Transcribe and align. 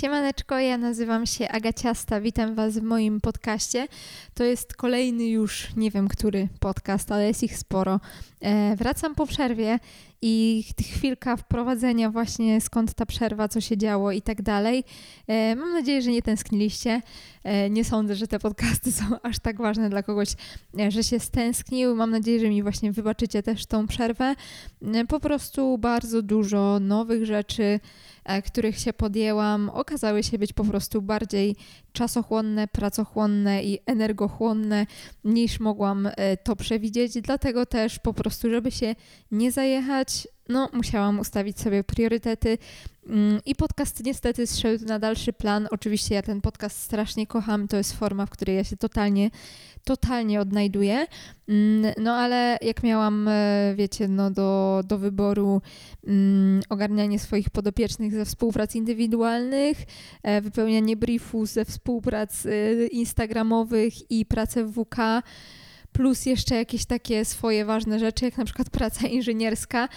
Siemaneczko, 0.00 0.58
ja 0.58 0.78
nazywam 0.78 1.26
się 1.26 1.48
Agaciasta, 1.48 2.20
witam 2.20 2.54
Was 2.54 2.78
w 2.78 2.82
moim 2.82 3.20
podcaście. 3.20 3.88
To 4.34 4.44
jest 4.44 4.74
kolejny 4.74 5.28
już, 5.28 5.76
nie 5.76 5.90
wiem 5.90 6.08
który 6.08 6.48
podcast, 6.60 7.12
ale 7.12 7.26
jest 7.26 7.42
ich 7.42 7.58
sporo. 7.58 8.00
E, 8.40 8.76
wracam 8.76 9.14
po 9.14 9.26
przerwie 9.26 9.78
i 10.22 10.64
chwilka 10.80 11.36
wprowadzenia 11.36 12.10
właśnie 12.10 12.60
skąd 12.60 12.94
ta 12.94 13.06
przerwa, 13.06 13.48
co 13.48 13.60
się 13.60 13.76
działo 13.76 14.12
i 14.12 14.22
tak 14.22 14.42
dalej. 14.42 14.84
E, 15.26 15.56
mam 15.56 15.72
nadzieję, 15.72 16.02
że 16.02 16.10
nie 16.10 16.22
tęskniliście. 16.22 17.02
E, 17.44 17.70
nie 17.70 17.84
sądzę, 17.84 18.14
że 18.16 18.26
te 18.26 18.38
podcasty 18.38 18.92
są 18.98 19.04
aż 19.22 19.38
tak 19.38 19.58
ważne 19.58 19.90
dla 19.90 20.02
kogoś, 20.02 20.28
że 20.88 21.04
się 21.04 21.20
stęsknił. 21.20 21.96
Mam 21.96 22.10
nadzieję, 22.10 22.40
że 22.40 22.48
mi 22.48 22.62
właśnie 22.62 22.92
wybaczycie 22.92 23.42
też 23.42 23.66
tą 23.66 23.86
przerwę. 23.86 24.34
Po 25.08 25.20
prostu 25.20 25.78
bardzo 25.78 26.22
dużo 26.22 26.80
nowych 26.80 27.26
rzeczy, 27.26 27.80
których 28.46 28.78
się 28.78 28.92
podjęłam, 28.92 29.68
okazały 29.68 30.22
się 30.22 30.38
być 30.38 30.52
po 30.52 30.64
prostu 30.64 31.02
bardziej 31.02 31.56
czasochłonne, 31.92 32.68
pracochłonne 32.68 33.64
i 33.64 33.78
energochłonne 33.86 34.86
niż 35.24 35.60
mogłam 35.60 36.08
to 36.44 36.56
przewidzieć. 36.56 37.20
Dlatego 37.20 37.66
też 37.66 37.98
po 37.98 38.14
prostu, 38.14 38.29
żeby 38.30 38.70
się 38.70 38.94
nie 39.30 39.52
zajechać, 39.52 40.28
no 40.50 40.68
musiałam 40.72 41.18
ustawić 41.20 41.60
sobie 41.60 41.84
priorytety 41.84 42.58
mm, 43.06 43.40
i 43.46 43.54
podcast 43.54 44.04
niestety 44.04 44.46
zszedł 44.46 44.84
na 44.84 44.98
dalszy 44.98 45.32
plan. 45.32 45.68
Oczywiście 45.70 46.14
ja 46.14 46.22
ten 46.22 46.40
podcast 46.40 46.82
strasznie 46.82 47.26
kocham, 47.26 47.68
to 47.68 47.76
jest 47.76 47.92
forma, 47.92 48.26
w 48.26 48.30
której 48.30 48.56
ja 48.56 48.64
się 48.64 48.76
totalnie, 48.76 49.30
totalnie 49.84 50.40
odnajduję. 50.40 51.06
Mm, 51.48 51.92
no 51.98 52.14
ale 52.14 52.58
jak 52.62 52.82
miałam, 52.82 53.28
e, 53.28 53.74
wiecie, 53.76 54.08
no 54.08 54.30
do, 54.30 54.80
do 54.84 54.98
wyboru 54.98 55.62
mm, 56.06 56.62
ogarnianie 56.68 57.18
swoich 57.18 57.50
podopiecznych 57.50 58.12
ze 58.12 58.24
współprac 58.24 58.74
indywidualnych, 58.74 59.78
e, 60.22 60.40
wypełnianie 60.40 60.96
briefu 60.96 61.46
ze 61.46 61.64
współprac 61.64 62.46
e, 62.46 62.86
instagramowych 62.86 64.10
i 64.10 64.26
pracę 64.26 64.64
w 64.64 64.72
WK, 64.72 64.96
plus 65.92 66.26
jeszcze 66.26 66.54
jakieś 66.54 66.84
takie 66.84 67.24
swoje 67.24 67.64
ważne 67.64 67.98
rzeczy, 67.98 68.24
jak 68.24 68.36
na 68.36 68.44
przykład 68.44 68.70
praca 68.70 69.06
inżynierska, 69.06 69.88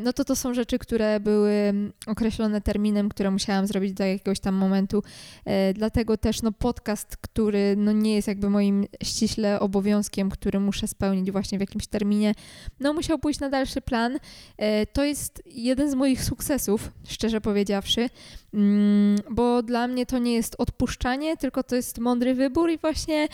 no 0.00 0.12
to 0.12 0.24
to 0.24 0.36
są 0.36 0.54
rzeczy, 0.54 0.78
które 0.78 1.20
były 1.20 1.74
określone 2.06 2.60
terminem, 2.60 3.08
które 3.08 3.30
musiałam 3.30 3.66
zrobić 3.66 3.92
do 3.92 4.04
jakiegoś 4.04 4.40
tam 4.40 4.54
momentu. 4.54 5.02
E, 5.44 5.74
dlatego 5.74 6.16
też 6.16 6.42
no 6.42 6.52
podcast, 6.52 7.16
który 7.16 7.74
no 7.76 7.92
nie 7.92 8.14
jest 8.14 8.28
jakby 8.28 8.50
moim 8.50 8.86
ściśle 9.02 9.60
obowiązkiem, 9.60 10.30
który 10.30 10.60
muszę 10.60 10.88
spełnić 10.88 11.30
właśnie 11.30 11.58
w 11.58 11.60
jakimś 11.60 11.86
terminie, 11.86 12.34
no 12.80 12.92
musiał 12.92 13.18
pójść 13.18 13.40
na 13.40 13.48
dalszy 13.48 13.80
plan. 13.80 14.18
E, 14.58 14.86
to 14.86 15.04
jest 15.04 15.42
jeden 15.46 15.90
z 15.90 15.94
moich 15.94 16.24
sukcesów, 16.24 16.90
szczerze 17.08 17.40
powiedziawszy, 17.40 18.10
mm, 18.54 19.18
bo 19.30 19.62
dla 19.62 19.88
mnie 19.88 20.06
to 20.06 20.18
nie 20.18 20.34
jest 20.34 20.54
odpuszczanie, 20.58 21.36
tylko 21.36 21.62
to 21.62 21.76
jest 21.76 21.98
mądry 21.98 22.34
wybór 22.34 22.70
i 22.70 22.78
właśnie 22.78 23.28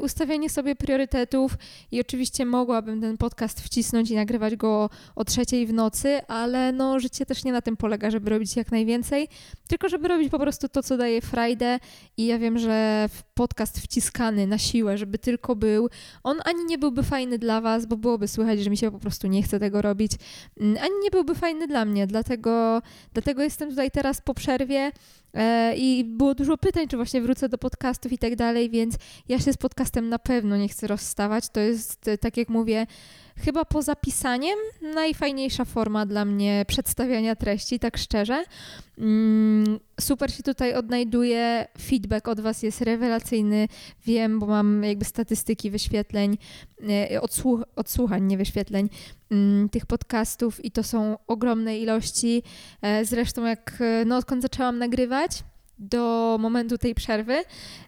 ustawianie 0.00 0.50
sobie 0.50 0.76
priorytetów 0.76 1.56
i 1.92 2.00
oczywiście 2.00 2.46
mogłabym 2.46 3.00
ten 3.00 3.16
podcast 3.16 3.60
wcisnąć 3.60 4.10
i 4.10 4.14
nagrywać 4.14 4.56
go 4.56 4.90
o 5.16 5.24
trzeciej 5.24 5.53
w 5.66 5.72
nocy, 5.72 6.20
ale 6.28 6.72
no 6.72 7.00
życie 7.00 7.26
też 7.26 7.44
nie 7.44 7.52
na 7.52 7.62
tym 7.62 7.76
polega, 7.76 8.10
żeby 8.10 8.30
robić 8.30 8.56
jak 8.56 8.72
najwięcej, 8.72 9.28
tylko 9.68 9.88
żeby 9.88 10.08
robić 10.08 10.30
po 10.30 10.38
prostu 10.38 10.68
to, 10.68 10.82
co 10.82 10.96
daje 10.96 11.20
frajdę 11.20 11.78
i 12.16 12.26
ja 12.26 12.38
wiem, 12.38 12.58
że 12.58 13.08
podcast 13.34 13.80
wciskany 13.80 14.46
na 14.46 14.58
siłę, 14.58 14.98
żeby 14.98 15.18
tylko 15.18 15.56
był, 15.56 15.88
on 16.22 16.38
ani 16.44 16.64
nie 16.64 16.78
byłby 16.78 17.02
fajny 17.02 17.38
dla 17.38 17.60
was, 17.60 17.86
bo 17.86 17.96
byłoby 17.96 18.28
słychać, 18.28 18.60
że 18.60 18.70
mi 18.70 18.76
się 18.76 18.90
po 18.90 18.98
prostu 18.98 19.26
nie 19.26 19.42
chce 19.42 19.60
tego 19.60 19.82
robić, 19.82 20.12
mm, 20.60 20.76
ani 20.82 20.94
nie 21.02 21.10
byłby 21.10 21.34
fajny 21.34 21.66
dla 21.66 21.84
mnie, 21.84 22.06
dlatego, 22.06 22.82
dlatego 23.12 23.42
jestem 23.42 23.70
tutaj 23.70 23.90
teraz 23.90 24.20
po 24.20 24.34
przerwie, 24.34 24.92
e, 25.34 25.76
i 25.76 26.04
było 26.04 26.34
dużo 26.34 26.58
pytań, 26.58 26.88
czy 26.88 26.96
właśnie 26.96 27.22
wrócę 27.22 27.48
do 27.48 27.58
podcastów 27.58 28.12
i 28.12 28.18
tak 28.18 28.36
dalej, 28.36 28.70
więc 28.70 28.94
ja 29.28 29.38
się 29.38 29.52
z 29.52 29.56
podcastem 29.56 30.08
na 30.08 30.18
pewno 30.18 30.56
nie 30.56 30.68
chcę 30.68 30.86
rozstawać. 30.86 31.48
To 31.48 31.60
jest, 31.60 32.10
tak 32.20 32.36
jak 32.36 32.48
mówię, 32.48 32.86
chyba 33.36 33.64
poza 33.64 33.96
pisaniem 33.96 34.58
najfajniejsza 34.94 35.64
forma 35.64 36.06
dla 36.06 36.24
mnie 36.24 36.64
przedstawiania 36.68 37.36
treści, 37.36 37.78
tak 37.78 37.96
szczerze. 37.96 38.44
Mm, 38.98 39.78
super 40.00 40.32
się 40.32 40.42
tutaj 40.42 40.74
odnajduje, 40.74 41.66
feedback 41.80 42.28
od 42.28 42.40
Was 42.40 42.62
jest 42.62 42.80
rewelacyjny, 42.80 43.68
wiem, 44.06 44.38
bo 44.38 44.46
mam 44.46 44.82
jakby 44.84 45.04
statystyki 45.04 45.70
wyświetleń, 45.70 46.38
e, 47.12 47.20
odsłuch 47.20 47.60
odsłuchań, 47.76 48.24
nie 48.24 48.38
wyświetleń 48.38 48.88
mm, 49.30 49.68
tych 49.68 49.86
podcastów 49.86 50.64
i 50.64 50.70
to 50.70 50.82
są 50.82 51.16
ogromne 51.26 51.78
ilości. 51.78 52.42
E, 52.82 53.04
zresztą 53.04 53.44
jak, 53.44 53.78
e, 53.80 54.04
no 54.04 54.16
odkąd 54.16 54.42
zaczęłam 54.42 54.78
nagrywać, 54.78 55.30
do 55.78 56.36
momentu 56.40 56.78
tej 56.78 56.94
przerwy. 56.94 57.44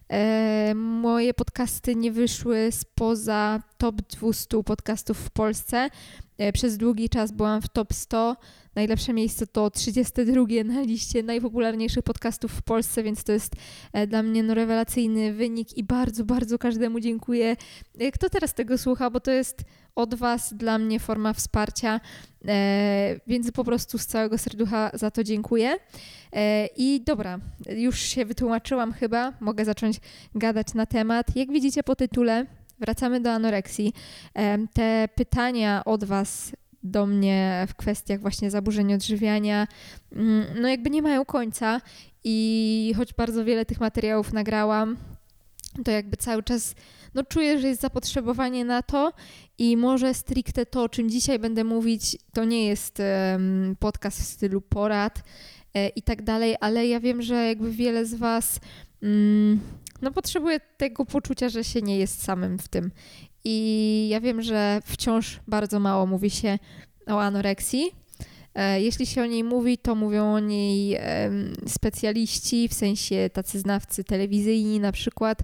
E, 0.09 0.73
moje 0.75 1.33
podcasty 1.33 1.95
nie 1.95 2.11
wyszły 2.11 2.69
spoza 2.71 3.61
top 3.77 4.01
200 4.01 4.63
podcastów 4.63 5.17
w 5.17 5.29
Polsce. 5.29 5.89
E, 6.37 6.53
przez 6.53 6.77
długi 6.77 7.09
czas 7.09 7.31
byłam 7.31 7.61
w 7.61 7.69
top 7.69 7.93
100. 7.93 8.37
Najlepsze 8.75 9.13
miejsce 9.13 9.47
to 9.47 9.71
32 9.71 10.45
na 10.65 10.81
liście 10.81 11.23
najpopularniejszych 11.23 12.03
podcastów 12.03 12.51
w 12.51 12.61
Polsce, 12.61 13.03
więc 13.03 13.23
to 13.23 13.31
jest 13.31 13.53
e, 13.93 14.07
dla 14.07 14.23
mnie 14.23 14.43
no, 14.43 14.53
rewelacyjny 14.53 15.33
wynik 15.33 15.77
i 15.77 15.83
bardzo, 15.83 16.25
bardzo 16.25 16.57
każdemu 16.57 16.99
dziękuję, 16.99 17.55
e, 17.99 18.11
kto 18.11 18.29
teraz 18.29 18.53
tego 18.53 18.77
słucha, 18.77 19.09
bo 19.09 19.19
to 19.19 19.31
jest 19.31 19.63
od 19.97 20.15
Was 20.15 20.53
dla 20.53 20.77
mnie 20.77 20.99
forma 20.99 21.33
wsparcia, 21.33 21.99
więc 23.27 23.51
po 23.51 23.63
prostu 23.63 23.97
z 23.97 24.05
całego 24.05 24.37
serducha 24.37 24.91
za 24.93 25.11
to 25.11 25.23
dziękuję. 25.23 25.77
I 26.77 27.01
dobra, 27.05 27.39
już 27.69 27.99
się 27.99 28.25
wytłumaczyłam 28.25 28.93
chyba, 28.93 29.33
mogę 29.39 29.65
zacząć 29.65 29.99
gadać 30.35 30.73
na 30.73 30.85
temat. 30.85 31.35
Jak 31.35 31.51
widzicie 31.51 31.83
po 31.83 31.95
tytule, 31.95 32.45
wracamy 32.79 33.21
do 33.21 33.31
anoreksji. 33.31 33.93
Te 34.73 35.09
pytania 35.15 35.85
od 35.85 36.03
Was 36.03 36.51
do 36.83 37.05
mnie 37.05 37.65
w 37.69 37.75
kwestiach 37.75 38.19
właśnie 38.19 38.51
zaburzeń 38.51 38.93
odżywiania, 38.93 39.67
mm, 40.11 40.45
no 40.61 40.67
jakby 40.67 40.89
nie 40.89 41.01
mają 41.01 41.25
końca 41.25 41.81
i 42.23 42.93
choć 42.97 43.13
bardzo 43.13 43.45
wiele 43.45 43.65
tych 43.65 43.79
materiałów 43.79 44.33
nagrałam, 44.33 44.97
to 45.83 45.91
jakby 45.91 46.17
cały 46.17 46.43
czas 46.43 46.75
no 47.13 47.23
czuję, 47.23 47.59
że 47.59 47.67
jest 47.67 47.81
zapotrzebowanie 47.81 48.65
na 48.65 48.81
to 48.81 49.13
i 49.57 49.77
może 49.77 50.13
stricte 50.13 50.65
to, 50.65 50.83
o 50.83 50.89
czym 50.89 51.09
dzisiaj 51.09 51.39
będę 51.39 51.63
mówić, 51.63 52.17
to 52.33 52.45
nie 52.45 52.67
jest 52.67 52.99
um, 52.99 53.75
podcast 53.79 54.21
w 54.21 54.23
stylu 54.23 54.61
porad 54.61 55.23
e, 55.73 55.87
i 55.87 56.01
tak 56.01 56.21
dalej, 56.21 56.55
ale 56.59 56.87
ja 56.87 56.99
wiem, 56.99 57.21
że 57.21 57.35
jakby 57.47 57.71
wiele 57.71 58.05
z 58.05 58.13
Was 58.13 58.59
mm, 59.03 59.59
no 60.01 60.11
potrzebuję 60.11 60.59
tego 60.77 61.05
poczucia, 61.05 61.49
że 61.49 61.63
się 61.63 61.81
nie 61.81 61.97
jest 61.97 62.23
samym 62.23 62.59
w 62.59 62.67
tym. 62.67 62.91
I 63.43 64.07
ja 64.09 64.21
wiem, 64.21 64.41
że 64.41 64.81
wciąż 64.85 65.39
bardzo 65.47 65.79
mało 65.79 66.05
mówi 66.05 66.29
się 66.29 66.59
o 67.07 67.21
anoreksji. 67.21 67.91
E, 68.57 68.81
jeśli 68.81 69.05
się 69.05 69.21
o 69.21 69.25
niej 69.25 69.43
mówi, 69.43 69.77
to 69.77 69.95
mówią 69.95 70.33
o 70.33 70.39
niej 70.39 70.99
specjaliści, 71.67 72.67
w 72.67 72.73
sensie 72.73 73.29
tacy 73.33 73.59
znawcy 73.59 74.03
telewizyjni 74.03 74.79
na 74.79 74.91
przykład, 74.91 75.39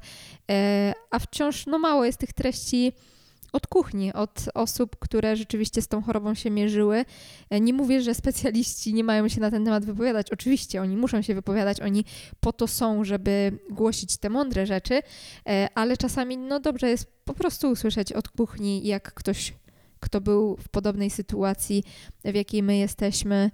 e, 0.51 0.93
a 1.11 1.19
wciąż 1.19 1.65
no 1.65 1.79
mało 1.79 2.05
jest 2.05 2.17
tych 2.17 2.33
treści 2.33 2.93
od 3.51 3.67
kuchni, 3.67 4.13
od 4.13 4.45
osób, 4.53 4.95
które 4.99 5.35
rzeczywiście 5.35 5.81
z 5.81 5.87
tą 5.87 6.01
chorobą 6.01 6.33
się 6.33 6.51
mierzyły. 6.51 7.05
E, 7.49 7.59
nie 7.59 7.73
mówię, 7.73 8.01
że 8.01 8.13
specjaliści 8.13 8.93
nie 8.93 9.03
mają 9.03 9.27
się 9.27 9.41
na 9.41 9.51
ten 9.51 9.65
temat 9.65 9.85
wypowiadać. 9.85 10.31
Oczywiście 10.31 10.81
oni 10.81 10.97
muszą 10.97 11.21
się 11.21 11.35
wypowiadać, 11.35 11.81
oni 11.81 12.05
po 12.39 12.53
to 12.53 12.67
są, 12.67 13.03
żeby 13.03 13.59
głosić 13.69 14.17
te 14.17 14.29
mądre 14.29 14.65
rzeczy, 14.65 15.01
ale 15.75 15.97
czasami 15.97 16.37
no 16.37 16.59
dobrze 16.59 16.89
jest 16.89 17.05
po 17.25 17.33
prostu 17.33 17.69
usłyszeć 17.69 18.13
od 18.13 18.29
kuchni, 18.29 18.87
jak 18.87 19.13
ktoś 19.13 19.53
kto 20.03 20.21
był 20.21 20.57
w 20.57 20.69
podobnej 20.69 21.09
sytuacji, 21.09 21.83
w 22.25 22.35
jakiej 22.35 22.63
my 22.63 22.77
jesteśmy, 22.77 23.51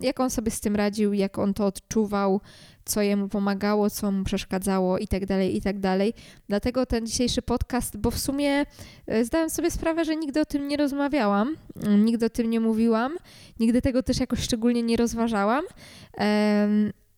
jak 0.00 0.20
on 0.20 0.30
sobie 0.30 0.50
z 0.50 0.60
tym 0.60 0.76
radził, 0.76 1.12
jak 1.12 1.38
on 1.38 1.54
to 1.54 1.66
odczuwał, 1.66 2.40
co 2.84 3.02
jemu 3.02 3.28
pomagało, 3.28 3.90
co 3.90 4.12
mu 4.12 4.24
przeszkadzało 4.24 4.98
i 4.98 5.08
tak 5.08 5.26
dalej, 5.26 5.56
i 5.56 5.60
tak. 5.60 5.76
Dlatego 6.48 6.86
ten 6.86 7.06
dzisiejszy 7.06 7.42
podcast, 7.42 7.96
bo 7.96 8.10
w 8.10 8.18
sumie 8.18 8.66
e, 9.06 9.24
zdałem 9.24 9.50
sobie 9.50 9.70
sprawę, 9.70 10.04
że 10.04 10.16
nigdy 10.16 10.40
o 10.40 10.44
tym 10.44 10.68
nie 10.68 10.76
rozmawiałam, 10.76 11.56
nigdy 11.98 12.26
o 12.26 12.30
tym 12.30 12.50
nie 12.50 12.60
mówiłam, 12.60 13.16
nigdy 13.60 13.82
tego 13.82 14.02
też 14.02 14.20
jakoś 14.20 14.40
szczególnie 14.40 14.82
nie 14.82 14.96
rozważałam. 14.96 15.64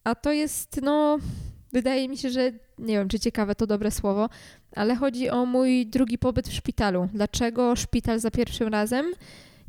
A 0.04 0.14
to 0.14 0.32
jest, 0.32 0.80
no, 0.82 1.18
wydaje 1.72 2.08
mi 2.08 2.18
się, 2.18 2.30
że 2.30 2.52
nie 2.78 2.94
wiem, 2.94 3.08
czy 3.08 3.20
ciekawe 3.20 3.54
to 3.54 3.66
dobre 3.66 3.90
słowo, 3.90 4.28
ale 4.76 4.96
chodzi 4.96 5.30
o 5.30 5.46
mój 5.46 5.86
drugi 5.86 6.18
pobyt 6.18 6.48
w 6.48 6.52
szpitalu. 6.52 7.08
Dlaczego 7.14 7.76
szpital 7.76 8.20
za 8.20 8.30
pierwszym 8.30 8.68
razem? 8.68 9.06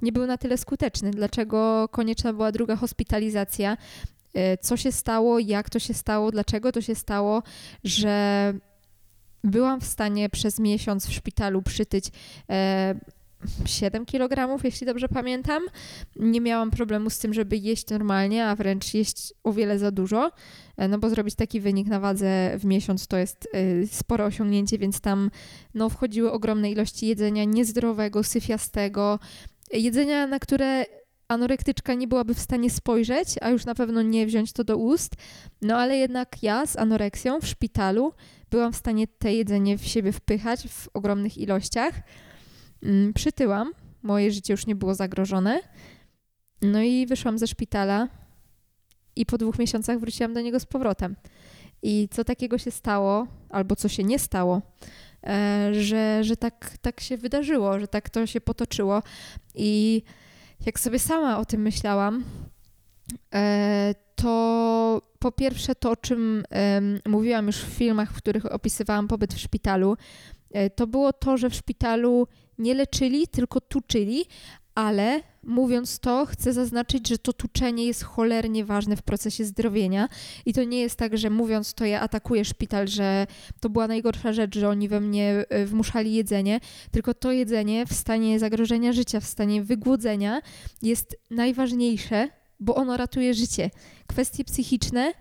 nie 0.02 0.12
był 0.12 0.28
na 0.28 0.38
tyle 0.38 0.58
skuteczny. 0.58 1.12
Dlaczego 1.12 1.90
konieczna 1.92 2.34
była 2.34 2.52
druga 2.52 2.76
hospitalizacja? 2.76 3.78
E, 4.34 4.58
co 4.58 4.78
się 4.78 4.92
stało, 4.92 5.40
jak 5.40 5.70
to 5.70 5.80
się 5.80 5.94
stało, 5.94 6.32
dlaczego 6.32 6.72
to 6.72 6.82
się 6.82 6.96
stało, 6.96 7.44
że 7.84 8.54
byłam 9.44 9.82
w 9.82 9.86
stanie 9.86 10.30
przez 10.30 10.60
miesiąc 10.60 11.08
w 11.08 11.14
szpitalu 11.14 11.62
przytyć 11.62 12.06
e, 12.50 12.96
7 13.66 14.06
kg, 14.06 14.64
jeśli 14.64 14.88
dobrze 14.88 15.10
pamiętam. 15.10 15.64
Nie 16.16 16.42
miałam 16.42 16.72
problemu 16.72 17.10
z 17.10 17.20
tym, 17.20 17.34
żeby 17.34 17.58
jeść 17.58 17.90
normalnie, 17.90 18.46
a 18.46 18.56
wręcz 18.56 18.94
jeść 18.94 19.34
o 19.44 19.54
wiele 19.54 19.80
za 19.80 19.92
dużo, 19.92 20.32
e, 20.78 20.88
no 20.88 21.00
bo 21.00 21.10
zrobić 21.10 21.36
taki 21.36 21.60
wynik 21.60 21.88
na 21.88 22.00
wadze 22.00 22.58
w 22.60 22.66
miesiąc 22.66 23.08
to 23.08 23.18
jest 23.18 23.48
e, 23.54 23.88
spore 23.88 24.26
osiągnięcie, 24.26 24.78
więc 24.78 25.02
tam 25.02 25.32
no, 25.74 25.90
wchodziły 25.90 26.32
ogromne 26.32 26.72
ilości 26.72 27.08
jedzenia 27.08 27.44
niezdrowego, 27.44 28.24
syfiastego, 28.24 29.20
jedzenia, 29.74 30.28
na 30.28 30.40
które 30.40 30.86
anorektyczka 31.28 31.94
nie 31.94 32.08
byłaby 32.08 32.34
w 32.34 32.40
stanie 32.40 32.70
spojrzeć, 32.70 33.28
a 33.42 33.50
już 33.50 33.66
na 33.66 33.76
pewno 33.76 34.02
nie 34.02 34.26
wziąć 34.26 34.54
to 34.54 34.64
do 34.64 34.78
ust. 34.78 35.16
No 35.62 35.78
ale 35.78 35.98
jednak 35.98 36.44
ja 36.44 36.66
z 36.66 36.78
anoreksją 36.78 37.42
w 37.42 37.48
szpitalu 37.48 38.14
byłam 38.52 38.74
w 38.74 38.76
stanie 38.76 39.08
te 39.08 39.34
jedzenie 39.34 39.78
w 39.78 39.86
siebie 39.86 40.12
wpychać 40.12 40.68
w 40.68 40.90
ogromnych 40.94 41.38
ilościach. 41.38 42.02
Mm, 42.84 43.14
przytyłam, 43.14 43.72
moje 44.04 44.32
życie 44.32 44.54
już 44.54 44.68
nie 44.68 44.76
było 44.76 44.96
zagrożone. 44.96 45.60
No 46.62 46.82
i 46.82 47.06
wyszłam 47.06 47.38
ze 47.38 47.48
szpitala 47.48 48.08
i 49.16 49.26
po 49.26 49.38
dwóch 49.38 49.60
miesiącach 49.60 50.00
wróciłam 50.00 50.34
do 50.34 50.42
niego 50.42 50.60
z 50.60 50.66
powrotem. 50.66 51.16
I 51.82 52.08
co 52.12 52.24
takiego 52.24 52.58
się 52.58 52.72
stało, 52.72 53.28
albo 53.50 53.76
co 53.76 53.90
się 53.90 54.04
nie 54.04 54.20
stało, 54.20 54.62
e, 55.24 55.70
że, 55.74 56.24
że 56.24 56.38
tak, 56.38 56.78
tak 56.82 57.00
się 57.02 57.18
wydarzyło, 57.18 57.80
że 57.80 57.88
tak 57.88 58.10
to 58.10 58.26
się 58.26 58.42
potoczyło. 58.42 59.04
I 59.56 60.04
jak 60.66 60.80
sobie 60.80 61.00
sama 61.00 61.40
o 61.40 61.46
tym 61.46 61.62
myślałam, 61.62 62.24
e, 63.34 63.96
to 64.16 65.02
po 65.20 65.32
pierwsze 65.32 65.76
to, 65.76 65.92
o 65.92 65.96
czym 65.96 66.44
mówiłam 67.06 67.48
już 67.48 67.58
w 67.58 67.74
filmach, 67.74 68.12
w 68.12 68.18
których 68.18 68.46
opisywałam 68.46 69.08
pobyt 69.08 69.34
w 69.34 69.40
szpitalu, 69.40 69.98
e, 70.52 70.70
to 70.70 70.88
było 70.88 71.14
to, 71.14 71.38
że 71.38 71.50
w 71.50 71.56
szpitalu 71.56 72.28
nie 72.58 72.74
leczyli, 72.74 73.28
tylko 73.28 73.62
tuczyli, 73.62 74.26
ale 74.76 75.22
mówiąc 75.44 76.00
to, 76.00 76.26
chcę 76.26 76.54
zaznaczyć, 76.54 77.08
że 77.08 77.18
to 77.18 77.34
tuczenie 77.34 77.86
jest 77.86 78.04
cholernie 78.04 78.66
ważne 78.66 78.96
w 78.96 79.02
procesie 79.02 79.46
zdrowienia 79.46 80.10
i 80.46 80.54
to 80.54 80.64
nie 80.64 80.80
jest 80.80 80.96
tak, 80.96 81.18
że 81.18 81.30
mówiąc 81.30 81.74
to 81.74 81.86
ja 81.86 82.02
atakuję 82.02 82.46
szpital, 82.46 82.88
że 82.88 83.28
to 83.60 83.70
była 83.70 83.88
najgorsza 83.88 84.34
rzecz, 84.34 84.58
że 84.58 84.70
oni 84.70 84.88
we 84.88 85.00
mnie 85.00 85.46
e, 85.50 85.66
wmuszali 85.66 86.14
jedzenie, 86.14 86.60
tylko 86.92 87.14
to 87.14 87.32
jedzenie 87.32 87.86
w 87.86 87.94
stanie 87.94 88.40
zagrożenia 88.40 88.94
życia, 88.94 89.20
w 89.20 89.26
stanie 89.26 89.64
wygłodzenia 89.64 90.42
jest 90.82 91.18
najważniejsze, 91.30 92.30
bo 92.60 92.76
ono 92.76 92.98
ratuje 92.98 93.34
życie. 93.34 93.70
Kwestie 94.08 94.44
psychiczne 94.44 95.14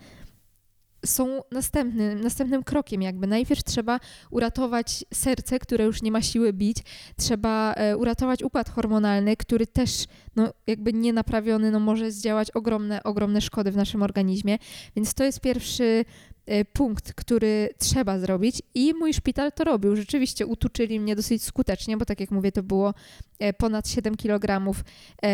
są 1.06 1.40
następnym, 1.52 2.20
następnym 2.20 2.64
krokiem 2.64 3.02
jakby. 3.02 3.26
Najpierw 3.26 3.64
trzeba 3.64 4.00
uratować 4.30 5.04
serce, 5.14 5.58
które 5.58 5.84
już 5.84 6.02
nie 6.02 6.12
ma 6.12 6.22
siły 6.22 6.52
bić, 6.52 6.76
trzeba 7.16 7.72
e, 7.72 7.96
uratować 7.96 8.42
układ 8.42 8.70
hormonalny, 8.70 9.36
który 9.36 9.66
też 9.66 10.04
no, 10.36 10.52
jakby 10.66 10.92
nienaprawiony 10.92 11.70
no, 11.70 11.80
może 11.80 12.10
zdziałać 12.10 12.50
ogromne, 12.50 13.02
ogromne 13.02 13.40
szkody 13.40 13.72
w 13.72 13.76
naszym 13.76 14.02
organizmie, 14.02 14.58
więc 14.96 15.14
to 15.14 15.24
jest 15.24 15.40
pierwszy 15.40 16.04
e, 16.46 16.64
punkt, 16.64 17.12
który 17.14 17.68
trzeba 17.78 18.18
zrobić 18.18 18.62
i 18.74 18.94
mój 18.94 19.14
szpital 19.14 19.52
to 19.52 19.64
robił. 19.64 19.96
Rzeczywiście 19.96 20.46
utuczyli 20.46 21.00
mnie 21.00 21.16
dosyć 21.16 21.42
skutecznie, 21.42 21.96
bo 21.96 22.04
tak 22.04 22.20
jak 22.20 22.30
mówię, 22.30 22.52
to 22.52 22.62
było 22.62 22.94
e, 23.38 23.52
ponad 23.52 23.88
7 23.88 24.16
kg 24.16 24.72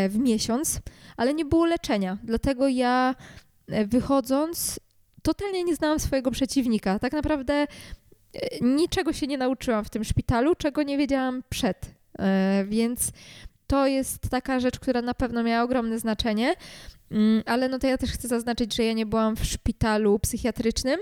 w 0.09 0.19
miesiąc, 0.19 0.81
ale 1.17 1.35
nie 1.35 1.45
było 1.45 1.67
leczenia. 1.67 2.19
Dlatego 2.25 2.69
ja 2.69 3.15
wychodząc 3.87 4.81
totalnie 5.23 5.65
nie 5.65 5.77
znałam 5.77 6.01
swojego 6.01 6.31
przeciwnika. 6.31 6.99
Tak 6.99 7.13
naprawdę 7.13 7.55
e, 7.55 7.67
niczego 8.61 9.13
się 9.13 9.27
nie 9.27 9.39
nauczyłam 9.39 9.85
w 9.85 9.91
tym 9.91 10.05
szpitalu, 10.05 10.55
czego 10.55 10.83
nie 10.83 10.99
wiedziałam 10.99 11.43
przed. 11.49 11.95
E, 12.19 12.65
więc 12.69 13.13
to 13.67 13.87
jest 13.87 14.29
taka 14.31 14.61
rzecz, 14.61 14.81
która 14.81 15.03
na 15.03 15.15
pewno 15.15 15.43
miała 15.43 15.65
ogromne 15.65 15.99
znaczenie. 15.99 16.55
Mm, 17.11 17.43
ale 17.47 17.69
no 17.69 17.79
to 17.79 17.87
ja 17.87 17.99
też 17.99 18.11
chcę 18.11 18.29
zaznaczyć, 18.29 18.77
że 18.77 18.85
ja 18.85 18.93
nie 18.93 19.07
byłam 19.07 19.37
w 19.37 19.45
szpitalu 19.45 20.19
psychiatrycznym, 20.19 21.01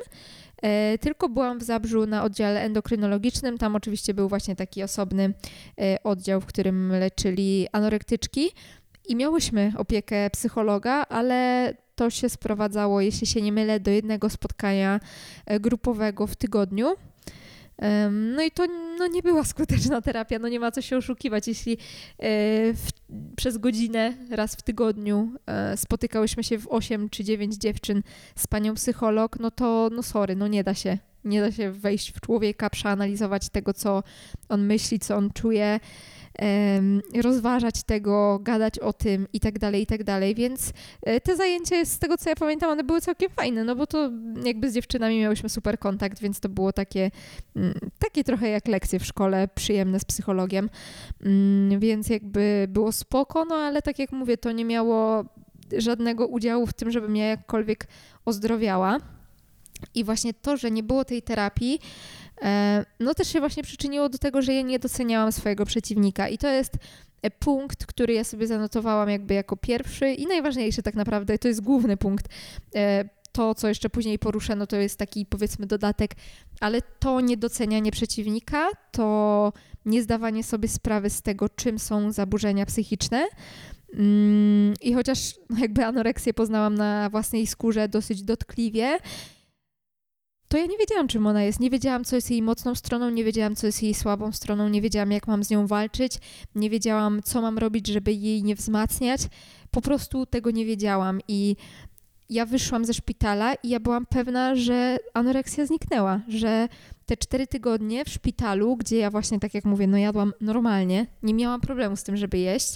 e, 0.62 0.98
tylko 0.98 1.28
byłam 1.28 1.58
w 1.58 1.62
Zabrzu 1.62 2.06
na 2.06 2.22
oddziale 2.24 2.62
endokrynologicznym. 2.62 3.58
Tam 3.58 3.76
oczywiście 3.76 4.14
był 4.14 4.28
właśnie 4.28 4.56
taki 4.56 4.82
osobny 4.82 5.34
oddział, 6.04 6.40
w 6.40 6.46
którym 6.46 6.92
leczyli 6.92 7.66
anorektyczki 7.72 8.50
i 9.08 9.16
miałyśmy 9.16 9.72
opiekę 9.76 10.30
psychologa, 10.30 11.06
ale 11.08 11.74
to 12.00 12.10
się 12.10 12.28
sprowadzało, 12.28 13.00
jeśli 13.00 13.26
się 13.26 13.42
nie 13.42 13.52
mylę, 13.52 13.80
do 13.80 13.90
jednego 13.90 14.30
spotkania 14.30 15.00
e, 15.46 15.60
grupowego 15.60 16.26
w 16.26 16.36
tygodniu. 16.36 16.94
No 18.10 18.42
i 18.42 18.50
to 18.50 18.66
no, 18.98 19.06
nie 19.06 19.22
była 19.22 19.44
skuteczna 19.44 20.02
terapia, 20.02 20.38
no 20.38 20.48
nie 20.48 20.60
ma 20.60 20.70
co 20.70 20.82
się 20.82 20.96
oszukiwać. 20.96 21.48
Jeśli 21.48 21.72
e, 21.72 21.76
w, 22.72 22.88
przez 23.36 23.58
godzinę 23.58 24.14
raz 24.30 24.54
w 24.54 24.62
tygodniu 24.62 25.32
e, 25.46 25.76
spotykałyśmy 25.76 26.44
się 26.44 26.58
w 26.58 26.68
8 26.68 27.08
czy 27.08 27.24
9 27.24 27.56
dziewczyn 27.56 28.02
z 28.36 28.46
panią 28.46 28.74
psycholog, 28.74 29.40
no 29.40 29.50
to 29.50 29.90
no 29.92 30.02
sorry, 30.02 30.36
no 30.36 30.48
nie 30.48 30.64
da 30.64 30.74
się. 30.74 30.98
Nie 31.24 31.40
da 31.40 31.52
się 31.52 31.70
wejść 31.70 32.12
w 32.12 32.20
człowieka, 32.20 32.70
przeanalizować 32.70 33.48
tego, 33.48 33.74
co 33.74 34.02
on 34.48 34.66
myśli, 34.66 34.98
co 34.98 35.16
on 35.16 35.30
czuje 35.30 35.80
rozważać 37.22 37.82
tego, 37.82 38.38
gadać 38.42 38.78
o 38.78 38.92
tym 38.92 39.26
i 39.32 39.40
tak 39.40 39.58
dalej, 39.58 39.82
i 39.82 39.86
tak 39.86 40.04
dalej. 40.04 40.34
Więc 40.34 40.72
e, 41.02 41.20
te 41.20 41.36
zajęcia, 41.36 41.84
z 41.84 41.98
tego 41.98 42.18
co 42.18 42.30
ja 42.30 42.36
pamiętam, 42.36 42.70
one 42.70 42.84
były 42.84 43.00
całkiem 43.00 43.30
fajne, 43.30 43.64
no 43.64 43.76
bo 43.76 43.86
to 43.86 44.10
jakby 44.44 44.70
z 44.70 44.74
dziewczynami 44.74 45.20
miałyśmy 45.20 45.48
super 45.48 45.78
kontakt, 45.78 46.20
więc 46.20 46.40
to 46.40 46.48
było 46.48 46.72
takie, 46.72 47.10
mm, 47.56 47.74
takie 47.98 48.24
trochę 48.24 48.48
jak 48.48 48.68
lekcje 48.68 48.98
w 48.98 49.06
szkole, 49.06 49.48
przyjemne 49.54 50.00
z 50.00 50.04
psychologiem. 50.04 50.70
Mm, 51.24 51.80
więc 51.80 52.08
jakby 52.08 52.66
było 52.68 52.92
spoko, 52.92 53.44
no 53.44 53.54
ale 53.54 53.82
tak 53.82 53.98
jak 53.98 54.12
mówię, 54.12 54.36
to 54.36 54.52
nie 54.52 54.64
miało 54.64 55.24
żadnego 55.78 56.26
udziału 56.26 56.66
w 56.66 56.72
tym, 56.72 56.90
żebym 56.90 57.16
ja 57.16 57.26
jakkolwiek 57.26 57.86
ozdrowiała. 58.24 58.98
I 59.94 60.04
właśnie 60.04 60.34
to, 60.34 60.56
że 60.56 60.70
nie 60.70 60.82
było 60.82 61.04
tej 61.04 61.22
terapii, 61.22 61.80
no 63.00 63.14
też 63.14 63.28
się 63.28 63.40
właśnie 63.40 63.62
przyczyniło 63.62 64.08
do 64.08 64.18
tego, 64.18 64.42
że 64.42 64.54
ja 64.54 64.62
nie 64.62 64.78
doceniałam 64.78 65.32
swojego 65.32 65.66
przeciwnika 65.66 66.28
i 66.28 66.38
to 66.38 66.48
jest 66.48 66.72
e, 67.22 67.30
punkt, 67.30 67.86
który 67.86 68.14
ja 68.14 68.24
sobie 68.24 68.46
zanotowałam 68.46 69.08
jakby 69.08 69.34
jako 69.34 69.56
pierwszy 69.56 70.12
i 70.12 70.26
najważniejszy 70.26 70.82
tak 70.82 70.94
naprawdę, 70.94 71.38
to 71.38 71.48
jest 71.48 71.60
główny 71.60 71.96
punkt. 71.96 72.26
E, 72.74 73.04
to, 73.32 73.54
co 73.54 73.68
jeszcze 73.68 73.90
później 73.90 74.18
poruszę, 74.18 74.56
no 74.56 74.66
to 74.66 74.76
jest 74.76 74.98
taki 74.98 75.26
powiedzmy 75.26 75.66
dodatek, 75.66 76.10
ale 76.60 76.82
to 76.82 77.20
niedocenianie 77.20 77.92
przeciwnika, 77.92 78.68
to 78.90 79.52
niezdawanie 79.84 80.44
sobie 80.44 80.68
sprawy 80.68 81.10
z 81.10 81.22
tego, 81.22 81.48
czym 81.48 81.78
są 81.78 82.12
zaburzenia 82.12 82.66
psychiczne. 82.66 83.26
Mm, 83.94 84.74
I 84.82 84.94
chociaż 84.94 85.34
no 85.50 85.58
jakby 85.58 85.84
anoreksję 85.84 86.34
poznałam 86.34 86.74
na 86.74 87.10
własnej 87.10 87.46
skórze 87.46 87.88
dosyć 87.88 88.22
dotkliwie, 88.22 88.98
to 90.50 90.58
ja 90.58 90.66
nie 90.66 90.78
wiedziałam, 90.78 91.08
czym 91.08 91.26
ona 91.26 91.42
jest. 91.42 91.60
Nie 91.60 91.70
wiedziałam, 91.70 92.04
co 92.04 92.16
jest 92.16 92.30
jej 92.30 92.42
mocną 92.42 92.74
stroną, 92.74 93.10
nie 93.10 93.24
wiedziałam, 93.24 93.56
co 93.56 93.66
jest 93.66 93.82
jej 93.82 93.94
słabą 93.94 94.32
stroną, 94.32 94.68
nie 94.68 94.82
wiedziałam, 94.82 95.12
jak 95.12 95.26
mam 95.26 95.44
z 95.44 95.50
nią 95.50 95.66
walczyć, 95.66 96.12
nie 96.54 96.70
wiedziałam, 96.70 97.22
co 97.22 97.42
mam 97.42 97.58
robić, 97.58 97.86
żeby 97.86 98.12
jej 98.12 98.42
nie 98.42 98.54
wzmacniać. 98.54 99.20
Po 99.70 99.80
prostu 99.80 100.26
tego 100.26 100.50
nie 100.50 100.66
wiedziałam 100.66 101.20
i 101.28 101.56
ja 102.30 102.46
wyszłam 102.46 102.84
ze 102.84 102.94
szpitala 102.94 103.54
i 103.54 103.68
ja 103.68 103.80
byłam 103.80 104.06
pewna, 104.06 104.54
że 104.54 104.98
anoreksja 105.14 105.66
zniknęła, 105.66 106.20
że 106.28 106.68
te 107.06 107.16
cztery 107.16 107.46
tygodnie 107.46 108.04
w 108.04 108.08
szpitalu, 108.08 108.76
gdzie 108.76 108.96
ja 108.96 109.10
właśnie, 109.10 109.40
tak 109.40 109.54
jak 109.54 109.64
mówię, 109.64 109.86
no 109.86 109.98
jadłam 109.98 110.32
normalnie, 110.40 111.06
nie 111.22 111.34
miałam 111.34 111.60
problemu 111.60 111.96
z 111.96 112.02
tym, 112.02 112.16
żeby 112.16 112.38
jeść, 112.38 112.74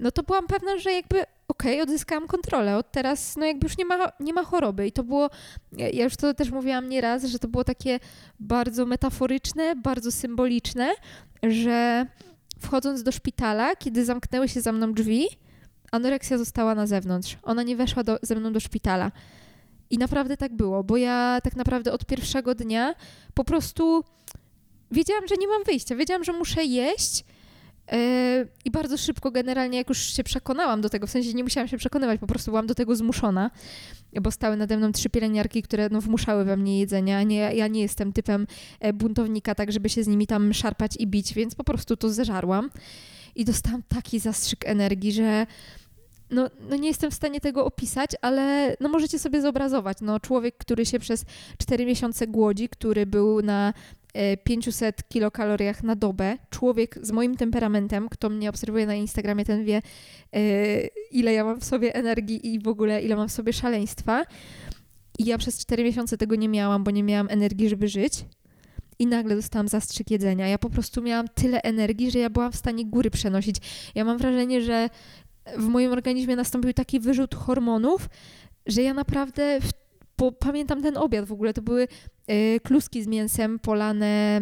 no 0.00 0.10
to 0.10 0.22
byłam 0.22 0.46
pewna, 0.46 0.78
że 0.78 0.92
jakby 0.92 1.24
okej, 1.50 1.72
okay, 1.72 1.82
odzyskałam 1.82 2.26
kontrolę, 2.26 2.76
od 2.76 2.92
teraz 2.92 3.36
no 3.36 3.46
jakby 3.46 3.66
już 3.66 3.78
nie 3.78 3.84
ma, 3.84 4.12
nie 4.20 4.32
ma 4.32 4.44
choroby 4.44 4.86
i 4.86 4.92
to 4.92 5.04
było, 5.04 5.30
ja 5.72 6.04
już 6.04 6.16
to 6.16 6.34
też 6.34 6.50
mówiłam 6.50 6.88
nieraz, 6.88 7.24
że 7.24 7.38
to 7.38 7.48
było 7.48 7.64
takie 7.64 8.00
bardzo 8.40 8.86
metaforyczne, 8.86 9.76
bardzo 9.76 10.12
symboliczne, 10.12 10.94
że 11.42 12.06
wchodząc 12.58 13.02
do 13.02 13.12
szpitala, 13.12 13.76
kiedy 13.76 14.04
zamknęły 14.04 14.48
się 14.48 14.60
za 14.60 14.72
mną 14.72 14.92
drzwi, 14.92 15.26
anoreksja 15.92 16.38
została 16.38 16.74
na 16.74 16.86
zewnątrz. 16.86 17.38
Ona 17.42 17.62
nie 17.62 17.76
weszła 17.76 18.04
do, 18.04 18.18
ze 18.22 18.34
mną 18.34 18.52
do 18.52 18.60
szpitala. 18.60 19.12
I 19.90 19.98
naprawdę 19.98 20.36
tak 20.36 20.52
było, 20.52 20.84
bo 20.84 20.96
ja 20.96 21.38
tak 21.44 21.56
naprawdę 21.56 21.92
od 21.92 22.06
pierwszego 22.06 22.54
dnia 22.54 22.94
po 23.34 23.44
prostu 23.44 24.04
wiedziałam, 24.90 25.28
że 25.28 25.34
nie 25.36 25.48
mam 25.48 25.64
wyjścia. 25.64 25.96
Wiedziałam, 25.96 26.24
że 26.24 26.32
muszę 26.32 26.64
jeść, 26.64 27.24
I 28.64 28.70
bardzo 28.70 28.96
szybko, 28.96 29.30
generalnie, 29.30 29.78
jak 29.78 29.88
już 29.88 29.98
się 29.98 30.24
przekonałam 30.24 30.80
do 30.80 30.88
tego, 30.90 31.06
w 31.06 31.10
sensie 31.10 31.34
nie 31.34 31.44
musiałam 31.44 31.68
się 31.68 31.76
przekonywać, 31.76 32.20
po 32.20 32.26
prostu 32.26 32.50
byłam 32.50 32.66
do 32.66 32.74
tego 32.74 32.96
zmuszona, 32.96 33.50
bo 34.20 34.30
stały 34.30 34.56
nade 34.56 34.76
mną 34.76 34.92
trzy 34.92 35.10
pielęgniarki, 35.10 35.62
które 35.62 35.88
no, 35.88 36.00
wmuszały 36.00 36.44
we 36.44 36.56
mnie 36.56 36.80
jedzenia. 36.80 37.22
Nie, 37.22 37.36
ja 37.36 37.68
nie 37.68 37.80
jestem 37.80 38.12
typem 38.12 38.46
e, 38.80 38.92
buntownika, 38.92 39.54
tak 39.54 39.72
żeby 39.72 39.88
się 39.88 40.04
z 40.04 40.06
nimi 40.06 40.26
tam 40.26 40.54
szarpać 40.54 40.96
i 40.98 41.06
bić, 41.06 41.34
więc 41.34 41.54
po 41.54 41.64
prostu 41.64 41.96
to 41.96 42.10
zeżarłam. 42.10 42.70
I 43.34 43.44
dostałam 43.44 43.82
taki 43.88 44.18
zastrzyk 44.18 44.68
energii, 44.68 45.12
że 45.12 45.46
no, 46.30 46.50
no 46.70 46.76
nie 46.76 46.88
jestem 46.88 47.10
w 47.10 47.14
stanie 47.14 47.40
tego 47.40 47.64
opisać, 47.64 48.10
ale 48.22 48.76
no 48.80 48.88
możecie 48.88 49.18
sobie 49.18 49.40
zobrazować. 49.40 49.98
No, 50.00 50.20
człowiek, 50.20 50.56
który 50.58 50.86
się 50.86 50.98
przez 50.98 51.24
cztery 51.58 51.86
miesiące 51.86 52.26
głodzi, 52.26 52.68
który 52.68 53.06
był 53.06 53.42
na 53.42 53.72
500 54.44 55.08
kilokaloriach 55.08 55.82
na 55.82 55.96
dobę. 55.96 56.36
Człowiek 56.50 56.98
z 57.02 57.10
moim 57.10 57.36
temperamentem, 57.36 58.08
kto 58.08 58.28
mnie 58.28 58.50
obserwuje 58.50 58.86
na 58.86 58.94
Instagramie, 58.94 59.44
ten 59.44 59.64
wie, 59.64 59.82
ile 61.10 61.32
ja 61.32 61.44
mam 61.44 61.60
w 61.60 61.64
sobie 61.64 61.94
energii 61.94 62.54
i 62.54 62.60
w 62.60 62.68
ogóle 62.68 63.02
ile 63.02 63.16
mam 63.16 63.28
w 63.28 63.32
sobie 63.32 63.52
szaleństwa. 63.52 64.24
I 65.18 65.24
ja 65.24 65.38
przez 65.38 65.58
4 65.58 65.84
miesiące 65.84 66.16
tego 66.16 66.36
nie 66.36 66.48
miałam, 66.48 66.84
bo 66.84 66.90
nie 66.90 67.02
miałam 67.02 67.26
energii, 67.30 67.68
żeby 67.68 67.88
żyć. 67.88 68.24
I 68.98 69.06
nagle 69.06 69.36
dostałam 69.36 69.68
zastrzyk 69.68 70.10
jedzenia. 70.10 70.48
Ja 70.48 70.58
po 70.58 70.70
prostu 70.70 71.02
miałam 71.02 71.28
tyle 71.28 71.62
energii, 71.62 72.10
że 72.10 72.18
ja 72.18 72.30
byłam 72.30 72.52
w 72.52 72.56
stanie 72.56 72.86
góry 72.86 73.10
przenosić. 73.10 73.56
Ja 73.94 74.04
mam 74.04 74.18
wrażenie, 74.18 74.62
że 74.62 74.90
w 75.56 75.66
moim 75.66 75.92
organizmie 75.92 76.36
nastąpił 76.36 76.72
taki 76.72 77.00
wyrzut 77.00 77.34
hormonów, 77.34 78.08
że 78.66 78.82
ja 78.82 78.94
naprawdę 78.94 79.60
w, 79.60 79.70
po, 80.20 80.32
pamiętam 80.32 80.82
ten 80.82 80.96
obiad 80.96 81.24
w 81.24 81.32
ogóle. 81.32 81.54
To 81.54 81.62
były 81.62 81.88
y, 82.30 82.60
kluski 82.64 83.02
z 83.02 83.06
mięsem 83.06 83.58
polane 83.58 84.40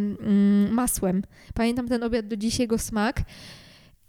y, 0.69 0.73
masłem. 0.73 1.23
Pamiętam 1.55 1.89
ten 1.89 2.03
obiad 2.03 2.27
do 2.27 2.37
dzisiaj 2.37 2.65
jego 2.65 2.79
smak. 2.79 3.23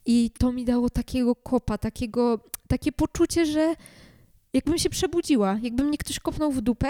I 0.06 0.32
to 0.40 0.52
mi 0.52 0.66
dało 0.66 0.90
takiego 0.90 1.36
kopa, 1.36 1.78
takiego, 1.78 2.40
takie 2.68 2.92
poczucie, 2.92 3.46
że 3.46 3.74
jakbym 4.54 4.78
się 4.78 4.90
przebudziła, 4.90 5.60
jakby 5.62 5.84
mnie 5.84 5.98
ktoś 5.98 6.20
kopnął 6.20 6.52
w 6.52 6.62
dupę 6.62 6.88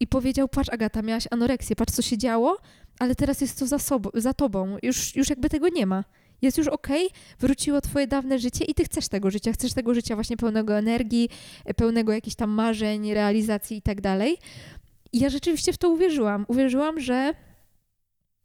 i 0.00 0.06
powiedział, 0.06 0.48
patrz 0.48 0.70
Agata, 0.70 1.02
miałaś 1.02 1.24
anoreksję, 1.30 1.76
patrz 1.76 1.92
co 1.92 2.02
się 2.02 2.18
działo, 2.18 2.58
ale 2.98 3.14
teraz 3.14 3.40
jest 3.40 3.58
to 3.58 3.66
za, 3.66 3.78
sobą, 3.78 4.10
za 4.14 4.34
tobą, 4.34 4.76
już, 4.82 5.16
już 5.16 5.30
jakby 5.30 5.50
tego 5.50 5.68
nie 5.68 5.86
ma. 5.86 6.04
Jest 6.44 6.58
już 6.58 6.68
okej, 6.68 7.06
okay, 7.06 7.18
wróciło 7.38 7.80
twoje 7.80 8.06
dawne 8.06 8.38
życie 8.38 8.64
i 8.64 8.74
ty 8.74 8.84
chcesz 8.84 9.08
tego 9.08 9.30
życia, 9.30 9.52
chcesz 9.52 9.72
tego 9.72 9.94
życia 9.94 10.14
właśnie 10.14 10.36
pełnego 10.36 10.78
energii, 10.78 11.28
pełnego 11.76 12.12
jakichś 12.12 12.36
tam 12.36 12.50
marzeń, 12.50 13.14
realizacji 13.14 13.76
i 13.76 13.82
tak 13.82 14.00
dalej. 14.00 14.36
Ja 15.12 15.30
rzeczywiście 15.30 15.72
w 15.72 15.78
to 15.78 15.88
uwierzyłam. 15.88 16.44
Uwierzyłam, 16.48 17.00
że 17.00 17.34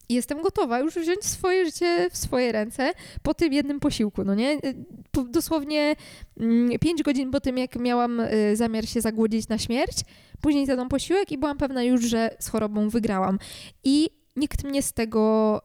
jestem 0.09 0.41
gotowa 0.41 0.79
już 0.79 0.95
wziąć 0.95 1.25
swoje 1.25 1.65
życie 1.65 2.09
w 2.11 2.17
swoje 2.17 2.51
ręce 2.51 2.91
po 3.23 3.33
tym 3.33 3.53
jednym 3.53 3.79
posiłku, 3.79 4.23
no 4.23 4.35
nie? 4.35 4.57
Dosłownie 5.29 5.95
mm, 6.39 6.79
pięć 6.79 7.03
godzin 7.03 7.31
po 7.31 7.39
tym, 7.39 7.57
jak 7.57 7.75
miałam 7.75 8.19
y, 8.19 8.55
zamiar 8.55 8.87
się 8.87 9.01
zagłodzić 9.01 9.47
na 9.47 9.57
śmierć, 9.57 9.97
później 10.41 10.65
zjadłam 10.65 10.89
posiłek 10.89 11.31
i 11.31 11.37
byłam 11.37 11.57
pewna 11.57 11.83
już, 11.83 12.01
że 12.01 12.35
z 12.39 12.47
chorobą 12.47 12.89
wygrałam. 12.89 13.39
I 13.83 14.18
nikt 14.35 14.63
mnie 14.63 14.83
z 14.83 14.93
tego, 14.93 15.61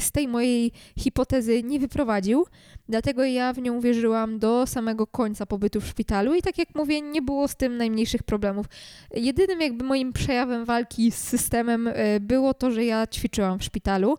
z 0.00 0.12
tej 0.12 0.28
mojej 0.28 0.72
hipotezy 0.98 1.62
nie 1.62 1.80
wyprowadził, 1.80 2.46
dlatego 2.88 3.24
ja 3.24 3.52
w 3.52 3.58
nią 3.58 3.80
wierzyłam 3.80 4.38
do 4.38 4.66
samego 4.66 5.06
końca 5.06 5.46
pobytu 5.46 5.80
w 5.80 5.86
szpitalu 5.86 6.34
i 6.34 6.42
tak 6.42 6.58
jak 6.58 6.74
mówię, 6.74 7.00
nie 7.00 7.22
było 7.22 7.48
z 7.48 7.56
tym 7.56 7.76
najmniejszych 7.76 8.22
problemów. 8.22 8.66
Jedynym 9.14 9.60
jakby 9.60 9.84
moim 9.84 10.12
przejawem 10.12 10.64
walki 10.64 11.10
z 11.10 11.18
systemem 11.18 11.88
e, 11.88 12.20
było 12.20 12.54
to, 12.54 12.70
że 12.70 12.84
ja 12.84 13.06
ćwiczyłam 13.06 13.58
w 13.58 13.64
szpitalu, 13.64 14.18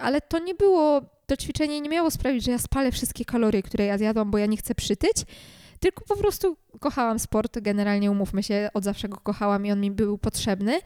ale 0.00 0.20
to 0.20 0.38
nie 0.38 0.54
było, 0.54 1.00
to 1.26 1.36
ćwiczenie 1.36 1.80
nie 1.80 1.88
miało 1.88 2.10
sprawić, 2.10 2.44
że 2.44 2.50
ja 2.50 2.58
spalę 2.58 2.92
wszystkie 2.92 3.24
kalorie, 3.24 3.62
które 3.62 3.84
ja 3.84 3.98
zjadłam, 3.98 4.30
bo 4.30 4.38
ja 4.38 4.46
nie 4.46 4.56
chcę 4.56 4.74
przytyć, 4.74 5.16
tylko 5.82 6.04
po 6.04 6.16
prostu 6.16 6.56
kochałam 6.80 7.18
sport, 7.18 7.58
generalnie 7.60 8.10
umówmy 8.10 8.42
się, 8.42 8.70
od 8.74 8.84
zawsze 8.84 9.08
go 9.08 9.16
kochałam 9.16 9.66
i 9.66 9.72
on 9.72 9.80
mi 9.80 9.90
był 9.90 10.18
potrzebny. 10.18 10.80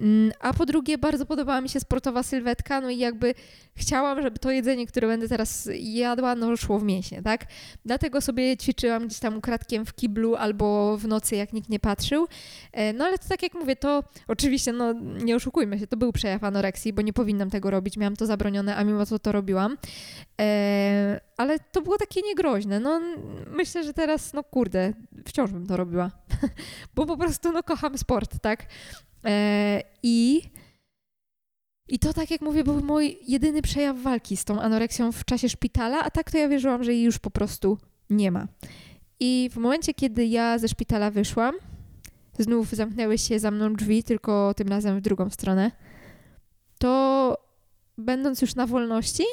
Mm, 0.00 0.32
a 0.40 0.52
po 0.52 0.66
drugie, 0.66 0.98
bardzo 0.98 1.26
podobała 1.26 1.60
mi 1.60 1.68
się 1.68 1.80
sportowa 1.80 2.22
sylwetka, 2.22 2.80
no 2.80 2.90
i 2.90 2.98
jakby 2.98 3.34
chciałam, 3.74 4.22
żeby 4.22 4.38
to 4.38 4.50
jedzenie, 4.50 4.86
które 4.86 5.08
będę 5.08 5.28
teraz 5.28 5.68
jadła, 5.80 6.34
no 6.34 6.56
szło 6.56 6.78
w 6.78 6.82
mięśnie, 6.82 7.22
tak? 7.22 7.46
Dlatego 7.84 8.20
sobie 8.20 8.56
ćwiczyłam 8.56 9.06
gdzieś 9.06 9.18
tam 9.18 9.36
ukradkiem 9.36 9.86
w 9.86 9.94
kiblu 9.94 10.36
albo 10.36 10.96
w 10.96 11.08
nocy, 11.08 11.36
jak 11.36 11.52
nikt 11.52 11.68
nie 11.68 11.80
patrzył. 11.80 12.28
E, 12.72 12.92
no 12.92 13.04
ale 13.04 13.18
to 13.18 13.28
tak 13.28 13.42
jak 13.42 13.54
mówię, 13.54 13.76
to 13.76 14.04
oczywiście, 14.28 14.72
no 14.72 14.92
nie 15.24 15.36
oszukujmy 15.36 15.78
się, 15.78 15.86
to 15.86 15.96
był 15.96 16.12
przejaw 16.12 16.44
anoreksji, 16.44 16.92
bo 16.92 17.02
nie 17.02 17.12
powinnam 17.12 17.50
tego 17.50 17.70
robić, 17.70 17.96
miałam 17.96 18.16
to 18.16 18.26
zabronione, 18.26 18.76
a 18.76 18.84
mimo 18.84 19.06
to 19.06 19.18
to 19.18 19.32
robiłam. 19.32 19.76
E, 20.40 21.20
ale 21.36 21.58
to 21.58 21.82
było 21.82 21.98
takie 21.98 22.22
niegroźne. 22.22 22.80
No 22.80 23.00
myślę, 23.50 23.84
że 23.84 23.94
teraz, 23.94 24.32
no 24.32 24.44
kurde, 24.44 24.92
wciąż 25.26 25.50
bym 25.50 25.66
to 25.66 25.76
robiła, 25.76 26.10
bo 26.94 27.06
po 27.06 27.16
prostu 27.16 27.52
no 27.52 27.62
kocham 27.62 27.98
sport, 27.98 28.40
tak? 28.42 28.66
E, 29.24 29.82
I 30.02 30.42
i 31.88 31.98
to, 31.98 32.12
tak 32.12 32.30
jak 32.30 32.40
mówię, 32.40 32.64
był 32.64 32.84
mój 32.84 33.18
jedyny 33.28 33.62
przejaw 33.62 33.98
walki 34.02 34.36
z 34.36 34.44
tą 34.44 34.60
anoreksją 34.60 35.12
w 35.12 35.24
czasie 35.24 35.48
szpitala, 35.48 36.04
a 36.04 36.10
tak 36.10 36.30
to 36.30 36.38
ja 36.38 36.48
wierzyłam, 36.48 36.84
że 36.84 36.92
jej 36.92 37.02
już 37.02 37.18
po 37.18 37.30
prostu 37.30 37.78
nie 38.10 38.30
ma. 38.30 38.48
I 39.20 39.50
w 39.52 39.56
momencie, 39.56 39.94
kiedy 39.94 40.26
ja 40.26 40.58
ze 40.58 40.68
szpitala 40.68 41.10
wyszłam, 41.10 41.54
znów 42.38 42.70
zamknęły 42.70 43.18
się 43.18 43.38
za 43.38 43.50
mną 43.50 43.74
drzwi, 43.74 44.02
tylko 44.02 44.54
tym 44.54 44.68
razem 44.68 44.98
w 44.98 45.00
drugą 45.00 45.30
stronę, 45.30 45.70
to 46.78 47.36
będąc 47.98 48.42
już 48.42 48.54
na 48.54 48.66
wolności, 48.66 49.24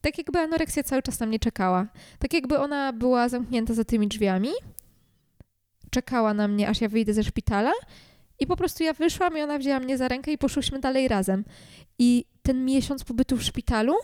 tak 0.00 0.18
jakby 0.18 0.38
anoreksja 0.38 0.82
cały 0.82 1.02
czas 1.02 1.20
na 1.20 1.26
mnie 1.26 1.38
czekała. 1.38 1.88
Tak 2.18 2.34
jakby 2.34 2.58
ona 2.58 2.92
była 2.92 3.28
zamknięta 3.28 3.74
za 3.74 3.84
tymi 3.84 4.08
drzwiami, 4.08 4.50
czekała 5.90 6.34
na 6.34 6.48
mnie, 6.48 6.68
aż 6.68 6.80
ja 6.80 6.88
wyjdę 6.88 7.14
ze 7.14 7.24
szpitala 7.24 7.72
i 8.40 8.46
po 8.46 8.56
prostu 8.56 8.84
ja 8.84 8.92
wyszłam 8.92 9.38
i 9.38 9.40
ona 9.42 9.58
wzięła 9.58 9.80
mnie 9.80 9.98
za 9.98 10.08
rękę 10.08 10.32
i 10.32 10.38
poszłyśmy 10.38 10.78
dalej 10.80 11.08
razem. 11.08 11.44
I 11.98 12.24
ten 12.42 12.64
miesiąc 12.64 13.04
pobytu 13.04 13.36
w 13.36 13.42
szpitalu 13.42 13.94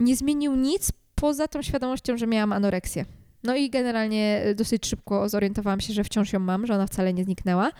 nie 0.00 0.16
zmienił 0.16 0.56
nic 0.56 0.92
poza 1.14 1.48
tą 1.48 1.62
świadomością, 1.62 2.16
że 2.16 2.26
miałam 2.26 2.52
anoreksję. 2.52 3.04
No 3.42 3.56
i 3.56 3.70
generalnie 3.70 4.42
dosyć 4.56 4.86
szybko 4.86 5.28
zorientowałam 5.28 5.80
się, 5.80 5.92
że 5.92 6.04
wciąż 6.04 6.32
ją 6.32 6.38
mam, 6.38 6.66
że 6.66 6.74
ona 6.74 6.86
wcale 6.86 7.12
nie 7.12 7.24
zniknęła. 7.24 7.70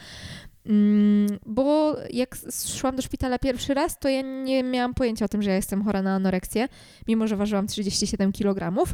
Mm, 0.67 1.39
bo 1.47 1.97
jak 2.11 2.37
szłam 2.67 2.97
do 2.97 3.03
szpitala 3.03 3.39
pierwszy 3.39 3.75
raz, 3.75 3.99
to 3.99 4.09
ja 4.09 4.23
nie 4.23 4.63
miałam 4.63 4.95
pojęcia 4.95 5.25
o 5.25 5.29
tym, 5.29 5.43
że 5.43 5.51
ja 5.51 5.57
jestem 5.57 5.85
chora 5.85 6.03
na 6.03 6.15
anoreksję, 6.15 6.69
mimo 7.09 7.27
że 7.27 7.37
ważyłam 7.37 7.67
37 7.67 8.33
kg 8.33 8.87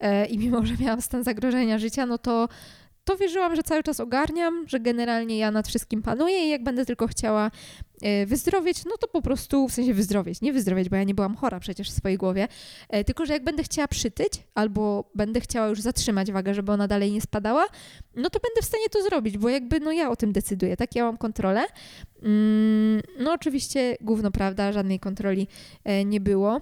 e, 0.00 0.26
i 0.26 0.38
mimo 0.38 0.66
że 0.66 0.74
miałam 0.80 1.00
stan 1.00 1.24
zagrożenia 1.24 1.78
życia, 1.78 2.06
no 2.06 2.18
to 2.18 2.48
to 3.04 3.16
wierzyłam, 3.16 3.56
że 3.56 3.62
cały 3.62 3.82
czas 3.82 4.00
ogarniam, 4.00 4.68
że 4.68 4.80
generalnie 4.80 5.38
ja 5.38 5.50
nad 5.50 5.68
wszystkim 5.68 6.02
panuję 6.02 6.46
i 6.46 6.50
jak 6.50 6.62
będę 6.62 6.86
tylko 6.86 7.06
chciała 7.06 7.50
e, 8.02 8.26
wyzdrowieć, 8.26 8.84
no 8.84 8.96
to 8.96 9.08
po 9.08 9.22
prostu, 9.22 9.68
w 9.68 9.72
sensie 9.72 9.94
wyzdrowieć, 9.94 10.40
nie 10.40 10.52
wyzdrowieć, 10.52 10.88
bo 10.88 10.96
ja 10.96 11.04
nie 11.04 11.14
byłam 11.14 11.36
chora 11.36 11.60
przecież 11.60 11.90
w 11.90 11.92
swojej 11.92 12.18
głowie, 12.18 12.48
e, 12.88 13.04
tylko 13.04 13.26
że 13.26 13.32
jak 13.32 13.44
będę 13.44 13.62
chciała 13.62 13.88
przytyć 13.88 14.32
albo 14.54 15.10
będę 15.14 15.40
chciała 15.40 15.66
już 15.66 15.80
zatrzymać 15.80 16.32
wagę, 16.32 16.54
żeby 16.54 16.72
ona 16.72 16.88
dalej 16.88 17.12
nie 17.12 17.20
spadała, 17.20 17.66
no 18.16 18.30
to 18.30 18.40
będę 18.40 18.62
w 18.62 18.64
stanie 18.64 18.88
to 18.90 19.02
zrobić, 19.02 19.38
bo 19.38 19.48
jakby 19.48 19.80
no 19.80 19.92
ja 19.92 20.10
o 20.10 20.16
tym 20.16 20.32
decyduję, 20.32 20.76
tak? 20.76 20.94
Ja 20.94 21.04
mam 21.04 21.16
kontrolę. 21.16 21.64
Mm, 22.22 23.02
no 23.18 23.32
oczywiście 23.32 23.96
gówno 24.00 24.30
prawda, 24.30 24.72
żadnej 24.72 25.00
kontroli 25.00 25.48
e, 25.84 26.04
nie 26.04 26.20
było. 26.20 26.60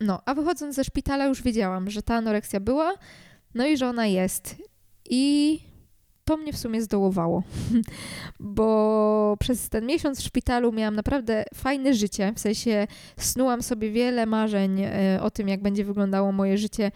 No, 0.00 0.22
a 0.26 0.34
wychodząc 0.34 0.74
ze 0.74 0.84
szpitala 0.84 1.26
już 1.26 1.42
wiedziałam, 1.42 1.90
że 1.90 2.02
ta 2.02 2.14
anoreksja 2.14 2.60
była, 2.60 2.94
no 3.54 3.66
i 3.66 3.76
że 3.76 3.88
ona 3.88 4.06
jest. 4.06 4.56
I 5.10 5.60
to 6.28 6.36
mnie 6.36 6.52
w 6.52 6.58
sumie 6.58 6.82
zdołowało, 6.82 7.42
bo 8.40 9.36
przez 9.40 9.68
ten 9.68 9.86
miesiąc 9.86 10.20
w 10.20 10.24
szpitalu 10.24 10.72
miałam 10.72 10.94
naprawdę 10.94 11.44
fajne 11.54 11.94
życie, 11.94 12.32
w 12.36 12.40
sensie 12.40 12.86
snułam 13.16 13.62
sobie 13.62 13.90
wiele 13.90 14.26
marzeń 14.26 14.80
e, 14.82 15.18
o 15.22 15.30
tym, 15.30 15.48
jak 15.48 15.62
będzie 15.62 15.84
wyglądało 15.84 16.32
moje 16.32 16.58
życie 16.58 16.90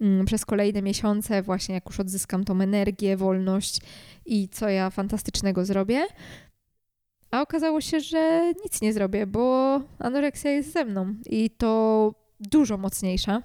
mm, 0.00 0.26
przez 0.26 0.44
kolejne 0.44 0.82
miesiące, 0.82 1.42
właśnie 1.42 1.74
jak 1.74 1.86
już 1.86 2.00
odzyskam 2.00 2.44
tą 2.44 2.60
energię, 2.60 3.16
wolność 3.16 3.80
i 4.26 4.48
co 4.48 4.68
ja 4.68 4.90
fantastycznego 4.90 5.64
zrobię. 5.64 6.06
A 7.30 7.42
okazało 7.42 7.80
się, 7.80 8.00
że 8.00 8.52
nic 8.64 8.80
nie 8.80 8.92
zrobię, 8.92 9.26
bo 9.26 9.80
anoreksja 9.98 10.50
jest 10.50 10.72
ze 10.72 10.84
mną 10.84 11.14
i 11.26 11.50
to 11.50 12.14
dużo 12.40 12.76
mocniejsza 12.76 13.42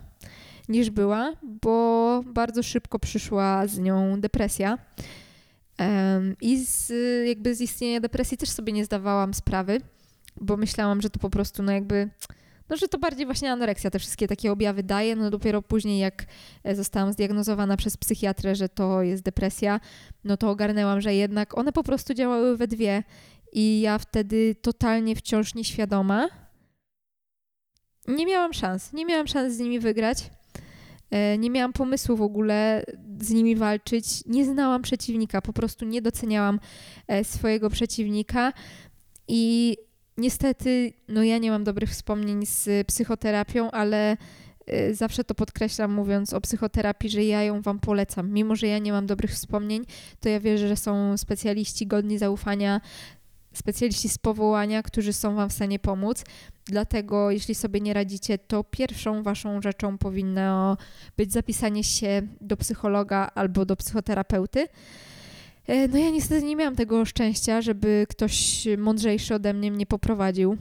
niż 0.70 0.89
była, 0.89 1.34
bo 1.43 2.24
bardzo 2.25 2.63
szybko 2.63 3.00
przyszła 3.00 3.67
z 3.67 3.79
nią 3.79 4.22
depresja. 4.22 4.77
I 6.41 6.65
z, 6.65 6.91
jakby 7.27 7.55
z 7.55 7.62
istnienia 7.62 8.00
depresji 8.00 8.38
też 8.38 8.50
sobie 8.50 8.74
nie 8.74 8.86
zdawałam 8.86 9.34
sprawy, 9.34 9.82
bo 10.41 10.58
myślałam, 10.58 11.01
że 11.01 11.10
to 11.10 11.20
po 11.20 11.29
prostu 11.29 11.63
no 11.63 11.72
jakby 11.72 12.10
no, 12.70 12.77
że 12.77 12.88
to 12.88 12.98
bardziej 12.98 13.25
właśnie 13.25 13.51
anoreksja 13.51 13.91
te 13.91 14.00
wszystkie 14.00 14.27
takie 14.27 14.51
objawy 14.51 14.84
daje, 14.84 15.15
no 15.15 15.29
dopiero 15.29 15.62
później 15.62 16.00
jak 16.00 16.25
e, 16.63 16.75
zostałam 16.75 17.13
zdiagnozowana 17.13 17.77
przez 17.77 17.98
psychiatrę, 17.98 18.55
że 18.55 18.70
to 18.70 19.01
jest 19.01 19.24
depresja, 19.24 19.79
no 20.24 20.38
to 20.38 20.50
ogarnęłam, 20.50 21.01
że 21.01 21.15
jednak 21.15 21.58
one 21.58 21.72
po 21.72 21.84
prostu 21.84 22.13
działały 22.13 22.58
we 22.58 22.67
dwie 22.67 23.03
i 23.51 23.82
ja 23.82 23.98
wtedy 23.98 24.55
totalnie 24.62 25.15
wciąż 25.15 25.55
nieświadoma 25.55 26.29
nie 28.08 28.25
miałam 28.25 28.53
szans, 28.53 28.93
nie 28.93 29.05
miałam 29.05 29.27
szans 29.27 29.53
z 29.53 29.60
nimi 29.60 29.79
wygrać. 29.79 30.17
E, 31.13 31.38
nie 31.38 31.50
miałam 31.50 31.74
pomysłu 31.74 32.17
w 32.17 32.22
ogóle 32.22 32.84
z 33.22 33.29
nimi 33.29 33.55
walczyć. 33.55 34.25
Nie 34.25 34.46
znałam 34.46 34.82
przeciwnika, 34.82 35.41
po 35.41 35.53
prostu 35.53 35.86
nie 35.86 36.01
doceniałam 36.01 36.60
e, 37.08 37.24
swojego 37.24 37.70
przeciwnika 37.70 38.53
i 39.27 39.77
niestety, 40.17 40.93
no 41.08 41.24
ja 41.24 41.38
nie 41.38 41.51
mam 41.51 41.63
dobrych 41.63 41.89
wspomnień 41.89 42.46
z 42.46 42.88
psychoterapią, 42.88 43.72
ale 43.72 44.17
e, 44.67 44.93
zawsze 44.93 45.24
to 45.24 45.36
podkreślam 45.36 45.93
mówiąc 45.93 46.34
o 46.34 46.41
psychoterapii, 46.41 47.10
że 47.10 47.24
ja 47.24 47.43
ją 47.43 47.62
Wam 47.62 47.79
polecam. 47.79 48.32
Mimo, 48.32 48.55
że 48.55 48.67
ja 48.67 48.79
nie 48.79 48.91
mam 48.91 49.05
dobrych 49.05 49.32
wspomnień, 49.32 49.86
to 50.20 50.29
ja 50.29 50.39
wierzę, 50.39 50.67
że 50.67 50.75
są 50.75 51.17
specjaliści 51.17 51.88
godni 51.88 52.17
zaufania 52.17 52.82
specjaliści 53.54 54.10
z 54.10 54.18
powołania, 54.18 54.84
którzy 54.84 55.14
są 55.14 55.36
Wam 55.36 55.50
w 55.50 55.54
stanie 55.54 55.80
pomóc. 55.80 56.24
Dlatego, 56.66 57.32
jeśli 57.32 57.56
sobie 57.56 57.82
nie 57.82 57.94
radzicie, 57.94 58.38
to 58.38 58.64
pierwszą 58.64 59.24
Waszą 59.24 59.62
rzeczą 59.62 59.98
powinno 59.98 60.78
być 61.18 61.32
zapisanie 61.34 61.84
się 61.84 62.22
do 62.42 62.58
psychologa 62.58 63.32
albo 63.36 63.66
do 63.66 63.76
psychoterapeuty. 63.76 64.68
E, 65.68 65.88
no 65.88 65.98
ja 65.98 66.10
niestety 66.10 66.46
nie 66.46 66.56
miałam 66.56 66.76
tego 66.76 67.06
szczęścia, 67.06 67.62
żeby 67.62 68.06
ktoś 68.10 68.68
mądrzejszy 68.78 69.36
ode 69.36 69.54
mnie 69.54 69.72
mnie 69.72 69.86
poprowadził. 69.86 70.58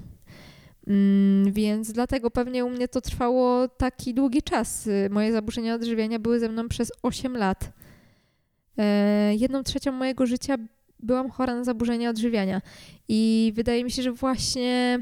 Mm, 0.86 1.52
więc 1.52 1.92
dlatego 1.92 2.30
pewnie 2.30 2.64
u 2.64 2.70
mnie 2.70 2.88
to 2.88 3.00
trwało 3.00 3.68
taki 3.68 4.14
długi 4.14 4.42
czas. 4.42 4.88
Moje 5.10 5.32
zaburzenia 5.32 5.74
odżywiania 5.74 6.18
były 6.18 6.40
ze 6.40 6.48
mną 6.48 6.68
przez 6.68 6.92
8 7.02 7.36
lat. 7.36 7.72
E, 8.78 9.34
jedną 9.34 9.62
trzecią 9.62 9.92
mojego 9.92 10.26
życia 10.26 10.56
byłam 11.02 11.30
chora 11.30 11.54
na 11.54 11.64
zaburzenia 11.64 12.10
odżywiania. 12.10 12.62
I 13.08 13.52
wydaje 13.54 13.84
mi 13.84 13.90
się, 13.90 14.02
że 14.02 14.12
właśnie, 14.12 14.98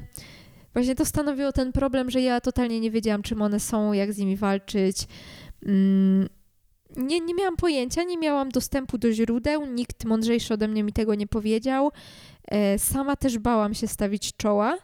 właśnie 0.73 0.95
to 0.95 1.05
stanowiło 1.05 1.53
ten 1.53 1.73
problem, 1.73 2.11
że 2.11 2.21
ja 2.21 2.41
totalnie 2.41 2.81
nie 2.81 2.91
wiedziałam, 2.91 3.23
czym 3.23 3.43
one 3.43 3.61
są, 3.61 3.93
jak 3.93 4.13
z 4.13 4.19
nimi 4.19 4.37
walczyć. 4.37 5.07
Mm, 5.67 6.29
nie, 6.97 7.21
nie 7.21 7.35
miałam 7.35 7.57
pojęcia, 7.57 8.03
nie 8.03 8.19
miałam 8.19 8.49
dostępu 8.49 8.99
do 8.99 9.13
źródeł, 9.13 9.67
nikt 9.67 10.05
mądrzejszy 10.05 10.55
ode 10.55 10.69
mnie 10.69 10.83
mi 10.83 10.93
tego 10.93 11.15
nie 11.15 11.27
powiedział. 11.27 11.91
E, 12.45 12.79
sama 12.79 13.17
też 13.17 13.39
bałam 13.39 13.75
się 13.75 13.87
stawić 13.87 14.37
czoła, 14.37 14.79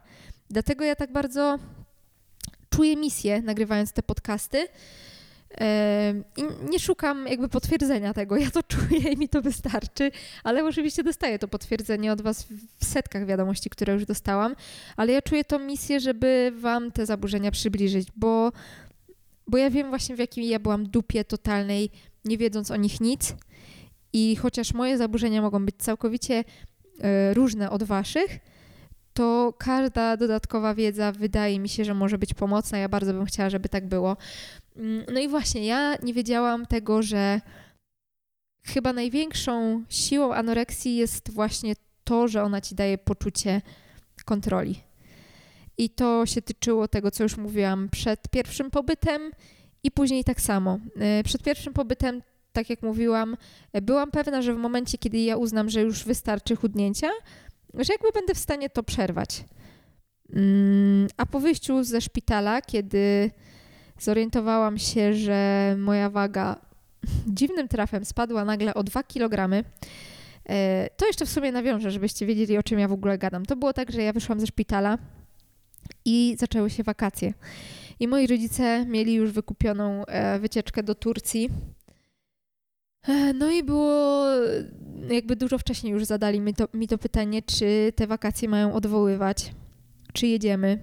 dlatego 0.50 0.84
ja 0.84 0.94
tak 0.94 1.12
bardzo 1.12 1.58
czuję 2.70 2.96
misję 2.96 3.42
nagrywając 3.42 3.92
te 3.92 4.02
podcasty. 4.02 4.68
E, 5.60 6.14
I 6.36 6.70
nie 6.70 6.78
szukam 6.78 7.26
jakby 7.26 7.48
potwierdzenia 7.48 8.14
tego, 8.14 8.36
ja 8.36 8.50
to 8.50 8.62
czuję 8.72 8.98
i 9.12 9.16
mi 9.16 9.28
to 9.28 9.42
wystarczy, 9.42 10.10
ale 10.44 10.64
oczywiście 10.64 11.02
dostaję 11.02 11.38
to 11.38 11.48
potwierdzenie 11.48 12.12
od 12.12 12.22
Was 12.22 12.46
w 12.78 12.84
setkach 12.84 13.26
wiadomości, 13.26 13.70
które 13.70 13.92
już 13.92 14.04
dostałam, 14.06 14.56
ale 14.96 15.12
ja 15.12 15.22
czuję 15.22 15.44
tą 15.44 15.58
misję, 15.58 16.00
żeby 16.00 16.52
Wam 16.60 16.92
te 16.92 17.06
zaburzenia 17.06 17.50
przybliżyć, 17.50 18.08
bo 18.16 18.52
bo 19.48 19.58
ja 19.58 19.70
wiem 19.70 19.88
właśnie 19.88 20.16
w 20.16 20.18
jakim 20.18 20.44
ja 20.44 20.58
byłam 20.58 20.86
dupie 20.86 21.24
totalnej, 21.24 21.90
nie 22.24 22.38
wiedząc 22.38 22.70
o 22.70 22.76
nich 22.76 23.00
nic. 23.00 23.34
I 24.12 24.36
chociaż 24.36 24.74
moje 24.74 24.98
zaburzenia 24.98 25.42
mogą 25.42 25.66
być 25.66 25.76
całkowicie 25.78 26.34
y, 26.40 27.34
różne 27.34 27.70
od 27.70 27.82
waszych, 27.82 28.38
to 29.12 29.54
każda 29.58 30.16
dodatkowa 30.16 30.74
wiedza 30.74 31.12
wydaje 31.12 31.60
mi 31.60 31.68
się, 31.68 31.84
że 31.84 31.94
może 31.94 32.18
być 32.18 32.34
pomocna. 32.34 32.78
Ja 32.78 32.88
bardzo 32.88 33.12
bym 33.12 33.24
chciała, 33.24 33.50
żeby 33.50 33.68
tak 33.68 33.88
było. 33.88 34.16
Mm, 34.76 35.04
no 35.12 35.20
i 35.20 35.28
właśnie, 35.28 35.66
ja 35.66 35.96
nie 36.02 36.14
wiedziałam 36.14 36.66
tego, 36.66 37.02
że 37.02 37.40
chyba 38.66 38.92
największą 38.92 39.84
siłą 39.88 40.34
anoreksji 40.34 40.96
jest 40.96 41.30
właśnie 41.30 41.74
to, 42.04 42.28
że 42.28 42.42
ona 42.42 42.60
ci 42.60 42.74
daje 42.74 42.98
poczucie 42.98 43.62
kontroli. 44.24 44.80
I 45.78 45.90
to 45.90 46.26
się 46.26 46.42
tyczyło 46.42 46.88
tego, 46.88 47.10
co 47.10 47.22
już 47.22 47.36
mówiłam 47.36 47.88
przed 47.88 48.28
pierwszym 48.28 48.70
pobytem 48.70 49.30
i 49.82 49.90
później 49.90 50.24
tak 50.24 50.40
samo. 50.40 50.78
E, 50.96 51.22
przed 51.24 51.42
pierwszym 51.42 51.72
pobytem, 51.72 52.22
tak 52.52 52.70
jak 52.70 52.82
mówiłam, 52.82 53.36
e, 53.72 53.82
byłam 53.82 54.10
pewna, 54.10 54.42
że 54.42 54.54
w 54.54 54.58
momencie, 54.58 54.98
kiedy 54.98 55.18
ja 55.18 55.36
uznam, 55.36 55.70
że 55.70 55.80
już 55.80 56.04
wystarczy 56.04 56.56
chudnięcia, 56.56 57.08
że 57.74 57.92
jakby 57.92 58.08
będę 58.14 58.34
w 58.34 58.38
stanie 58.38 58.70
to 58.70 58.82
przerwać. 58.82 59.44
Mm, 60.32 61.08
a 61.16 61.26
po 61.26 61.40
wyjściu 61.40 61.84
ze 61.84 62.00
szpitala, 62.00 62.62
kiedy 62.62 63.30
zorientowałam 63.98 64.78
się, 64.78 65.14
że 65.14 65.74
moja 65.78 66.10
waga 66.10 66.56
dziwnym 67.26 67.68
trafem 67.68 68.04
spadła 68.04 68.44
nagle 68.44 68.74
o 68.74 68.82
2 68.82 69.02
kg, 69.02 69.64
e, 70.48 70.88
to 70.96 71.06
jeszcze 71.06 71.26
w 71.26 71.30
sumie 71.30 71.52
nawiążę, 71.52 71.90
żebyście 71.90 72.26
wiedzieli, 72.26 72.58
o 72.58 72.62
czym 72.62 72.78
ja 72.78 72.88
w 72.88 72.92
ogóle 72.92 73.18
gadam. 73.18 73.46
To 73.46 73.56
było 73.56 73.72
tak, 73.72 73.92
że 73.92 74.02
ja 74.02 74.12
wyszłam 74.12 74.40
ze 74.40 74.46
szpitala 74.46 74.98
i 76.04 76.36
zaczęły 76.38 76.70
się 76.70 76.82
wakacje. 76.82 77.34
I 78.00 78.08
moi 78.08 78.26
rodzice 78.26 78.86
mieli 78.86 79.14
już 79.14 79.32
wykupioną 79.32 80.06
e, 80.06 80.38
wycieczkę 80.38 80.82
do 80.82 80.94
Turcji. 80.94 81.50
E, 83.08 83.32
no 83.32 83.50
i 83.50 83.62
było, 83.62 84.24
jakby 85.10 85.36
dużo 85.36 85.58
wcześniej 85.58 85.92
już 85.92 86.04
zadali 86.04 86.40
mi 86.40 86.54
to, 86.54 86.68
mi 86.74 86.88
to 86.88 86.98
pytanie, 86.98 87.42
czy 87.42 87.92
te 87.96 88.06
wakacje 88.06 88.48
mają 88.48 88.74
odwoływać, 88.74 89.52
czy 90.12 90.26
jedziemy. 90.26 90.78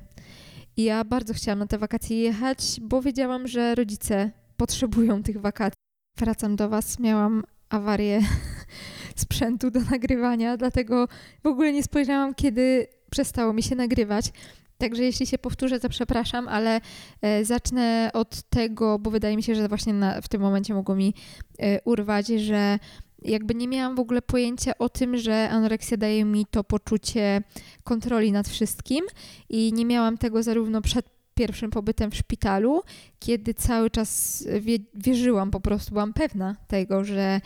Ja 0.78 1.04
bardzo 1.04 1.34
chciałam 1.34 1.60
na 1.60 1.68
te 1.68 1.78
wakacje 1.78 2.22
jechać, 2.22 2.80
bo 2.82 3.02
wiedziałam, 3.02 3.48
że 3.48 3.76
rodzice 3.76 4.32
potrzebują 4.58 5.24
tych 5.24 5.42
wakacji. 5.42 5.78
Wracam 6.18 6.56
do 6.56 6.70
Was, 6.70 7.00
miałam 7.00 7.44
awarię 7.70 8.22
sprzętu 9.16 9.72
do 9.72 9.80
nagrywania, 9.92 10.58
dlatego 10.58 11.08
w 11.44 11.48
ogóle 11.48 11.74
nie 11.74 11.84
spojrzałam, 11.84 12.36
kiedy 12.36 12.88
przestało 13.10 13.54
mi 13.54 13.64
się 13.64 13.76
nagrywać. 13.76 14.32
Także 14.78 15.04
jeśli 15.04 15.28
się 15.28 15.38
powtórzę, 15.38 15.80
to 15.80 15.90
przepraszam, 15.90 16.48
ale 16.48 16.82
e, 17.22 17.46
zacznę 17.46 18.10
od 18.14 18.42
tego, 18.50 19.00
bo 19.00 19.12
wydaje 19.12 19.36
mi 19.38 19.44
się, 19.44 19.56
że 19.56 19.68
właśnie 19.68 19.94
na, 19.94 20.22
w 20.22 20.28
tym 20.28 20.42
momencie 20.42 20.74
mogło 20.74 20.96
mi 20.96 21.14
e, 21.60 21.82
urwać, 21.82 22.28
że 22.28 22.80
jakby 23.26 23.56
nie 23.56 23.68
miałam 23.68 23.96
w 23.96 24.00
ogóle 24.00 24.22
pojęcia 24.22 24.78
o 24.78 24.90
tym, 24.90 25.18
że 25.18 25.50
anoreksja 25.50 25.98
daje 25.98 26.26
mi 26.26 26.46
to 26.46 26.64
poczucie 26.64 27.42
kontroli 27.84 28.32
nad 28.32 28.48
wszystkim 28.48 29.06
i 29.50 29.74
nie 29.74 29.86
miałam 29.86 30.18
tego 30.18 30.44
zarówno 30.44 30.82
przed 30.82 31.14
pierwszym 31.36 31.72
pobytem 31.72 32.12
w 32.12 32.16
szpitalu, 32.16 32.82
kiedy 33.20 33.54
cały 33.54 33.90
czas 33.90 34.44
wie, 34.60 34.78
wierzyłam 34.94 35.52
po 35.52 35.60
prostu, 35.60 35.92
byłam 35.92 36.14
pewna 36.14 36.56
tego, 36.68 37.04
że 37.04 37.42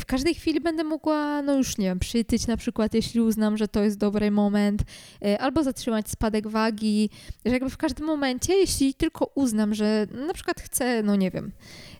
w 0.00 0.04
każdej 0.04 0.34
chwili 0.34 0.60
będę 0.60 0.84
mogła, 0.84 1.42
no 1.42 1.56
już 1.56 1.78
nie 1.78 1.86
wiem, 1.86 1.98
przytyć 1.98 2.46
na 2.46 2.56
przykład, 2.56 2.94
jeśli 2.94 3.20
uznam, 3.20 3.56
że 3.56 3.68
to 3.68 3.82
jest 3.82 3.98
dobry 3.98 4.30
moment, 4.30 4.82
e, 5.24 5.38
albo 5.38 5.62
zatrzymać 5.62 6.10
spadek 6.10 6.48
wagi, 6.48 7.10
że 7.44 7.52
jakby 7.52 7.70
w 7.70 7.76
każdym 7.76 8.06
momencie, 8.06 8.54
jeśli 8.54 8.94
tylko 8.94 9.30
uznam, 9.34 9.74
że 9.74 10.06
na 10.26 10.34
przykład 10.34 10.60
chcę, 10.60 11.02
no 11.02 11.16
nie 11.16 11.30
wiem, 11.30 11.52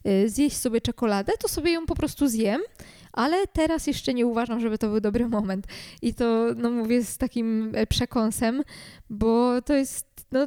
e, 0.05 0.29
zjeść 0.29 0.57
sobie 0.57 0.81
czekoladę, 0.81 1.33
to 1.41 1.49
sobie 1.49 1.73
ją 1.73 1.87
po 1.87 1.95
prostu 1.95 2.29
zjem, 2.29 2.61
ale 3.17 3.47
teraz 3.47 3.87
jeszcze 3.87 4.15
nie 4.15 4.27
uważam, 4.27 4.61
żeby 4.61 4.79
to 4.79 4.89
był 4.89 5.01
dobry 5.01 5.29
moment. 5.29 5.67
I 6.03 6.15
to, 6.15 6.47
no 6.57 6.71
mówię 6.71 7.05
z 7.05 7.19
takim 7.19 7.73
e, 7.75 7.87
przekąsem, 7.87 8.63
bo 9.11 9.63
to 9.63 9.75
jest, 9.75 10.07
no 10.33 10.47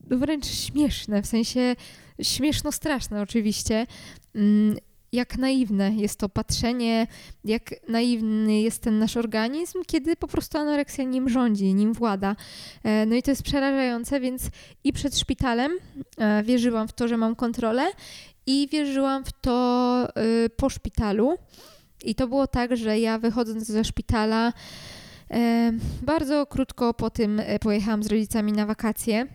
wręcz 0.00 0.46
śmieszne, 0.46 1.22
w 1.22 1.26
sensie 1.26 1.76
śmieszno-straszne 2.22 3.22
oczywiście. 3.22 3.86
Mm, 4.34 4.76
jak 5.12 5.38
naiwne 5.38 5.94
jest 5.94 6.18
to 6.18 6.28
patrzenie, 6.28 7.06
jak 7.44 7.88
naiwny 7.88 8.60
jest 8.60 8.82
ten 8.82 8.98
nasz 8.98 9.16
organizm, 9.16 9.82
kiedy 9.86 10.16
po 10.16 10.28
prostu 10.28 10.58
anoreksja 10.58 11.04
nim 11.04 11.28
rządzi, 11.28 11.74
nim 11.74 11.92
włada. 11.92 12.36
E, 12.84 13.06
no 13.06 13.16
i 13.16 13.22
to 13.22 13.30
jest 13.30 13.42
przerażające, 13.42 14.20
więc 14.20 14.42
i 14.84 14.92
przed 14.92 15.18
szpitalem 15.18 15.72
e, 16.18 16.42
wierzyłam 16.42 16.88
w 16.88 16.92
to, 16.92 17.08
że 17.08 17.16
mam 17.16 17.36
kontrolę 17.36 17.92
i 18.46 18.68
wierzyłam 18.72 19.24
w 19.24 19.32
to 19.32 20.08
y, 20.44 20.50
po 20.50 20.70
szpitalu. 20.70 21.38
I 22.04 22.14
to 22.14 22.28
było 22.28 22.46
tak, 22.46 22.76
że 22.76 22.98
ja 22.98 23.18
wychodząc 23.18 23.66
ze 23.66 23.84
szpitala, 23.84 24.52
e, 25.30 25.72
bardzo 26.02 26.46
krótko 26.46 26.94
po 26.94 27.10
tym 27.10 27.42
pojechałam 27.60 28.02
z 28.02 28.06
rodzicami 28.06 28.52
na 28.52 28.66
wakacje. 28.66 29.26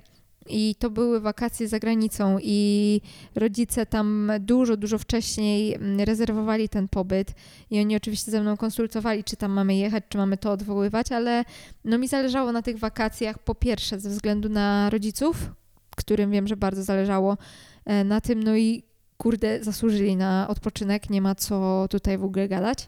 I 0.50 0.76
to 0.80 0.90
były 0.90 1.20
wakacje 1.20 1.68
za 1.68 1.80
granicą, 1.80 2.38
i 2.42 3.02
rodzice 3.36 3.86
tam 3.86 4.32
dużo, 4.40 4.78
dużo 4.78 4.98
wcześniej 4.98 5.74
mm, 5.74 6.00
rezerwowali 6.00 6.70
ten 6.70 6.88
pobyt. 6.88 7.34
I 7.70 7.80
oni 7.80 7.96
oczywiście 7.96 8.32
ze 8.32 8.42
mną 8.42 8.58
konsultowali, 8.58 9.24
czy 9.24 9.36
tam 9.36 9.52
mamy 9.52 9.76
jechać, 9.76 10.04
czy 10.10 10.18
mamy 10.18 10.38
to 10.38 10.52
odwoływać, 10.52 11.12
ale 11.12 11.44
no 11.86 11.98
mi 11.98 12.08
zależało 12.08 12.52
na 12.52 12.62
tych 12.62 12.80
wakacjach 12.80 13.40
po 13.40 13.56
pierwsze 13.56 14.00
ze 14.00 14.10
względu 14.10 14.50
na 14.50 14.90
rodziców, 14.90 15.52
którym 15.98 16.32
wiem, 16.32 16.48
że 16.48 16.58
bardzo 16.58 16.84
zależało 16.84 17.38
e, 17.86 18.04
na 18.04 18.22
tym, 18.22 18.44
no 18.44 18.58
i 18.58 18.84
kurde, 19.18 19.64
zasłużyli 19.64 20.16
na 20.16 20.48
odpoczynek, 20.50 21.10
nie 21.10 21.22
ma 21.22 21.36
co 21.36 21.88
tutaj 21.90 22.18
w 22.18 22.24
ogóle 22.24 22.48
gadać. 22.48 22.88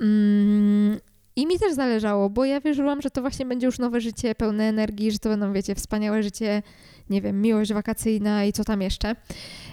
Mm, 0.00 0.98
i 1.36 1.46
mi 1.46 1.58
też 1.58 1.74
zależało, 1.74 2.30
bo 2.30 2.44
ja 2.44 2.60
wierzyłam, 2.60 3.02
że 3.02 3.10
to 3.10 3.20
właśnie 3.20 3.46
będzie 3.46 3.66
już 3.66 3.78
nowe 3.78 4.00
życie, 4.00 4.34
pełne 4.34 4.64
energii, 4.64 5.12
że 5.12 5.18
to 5.18 5.28
będą, 5.28 5.52
wiecie, 5.52 5.74
wspaniałe 5.74 6.22
życie, 6.22 6.62
nie 7.10 7.22
wiem, 7.22 7.42
miłość 7.42 7.72
wakacyjna 7.72 8.44
i 8.44 8.52
co 8.52 8.64
tam 8.64 8.82
jeszcze. 8.82 9.16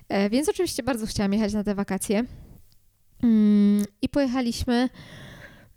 E, 0.09 0.29
więc 0.29 0.49
oczywiście 0.49 0.83
bardzo 0.83 1.05
chciałam 1.05 1.33
jechać 1.33 1.53
na 1.53 1.63
te 1.63 1.75
wakacje. 1.75 2.23
Mm, 3.23 3.85
I 4.01 4.09
pojechaliśmy. 4.09 4.89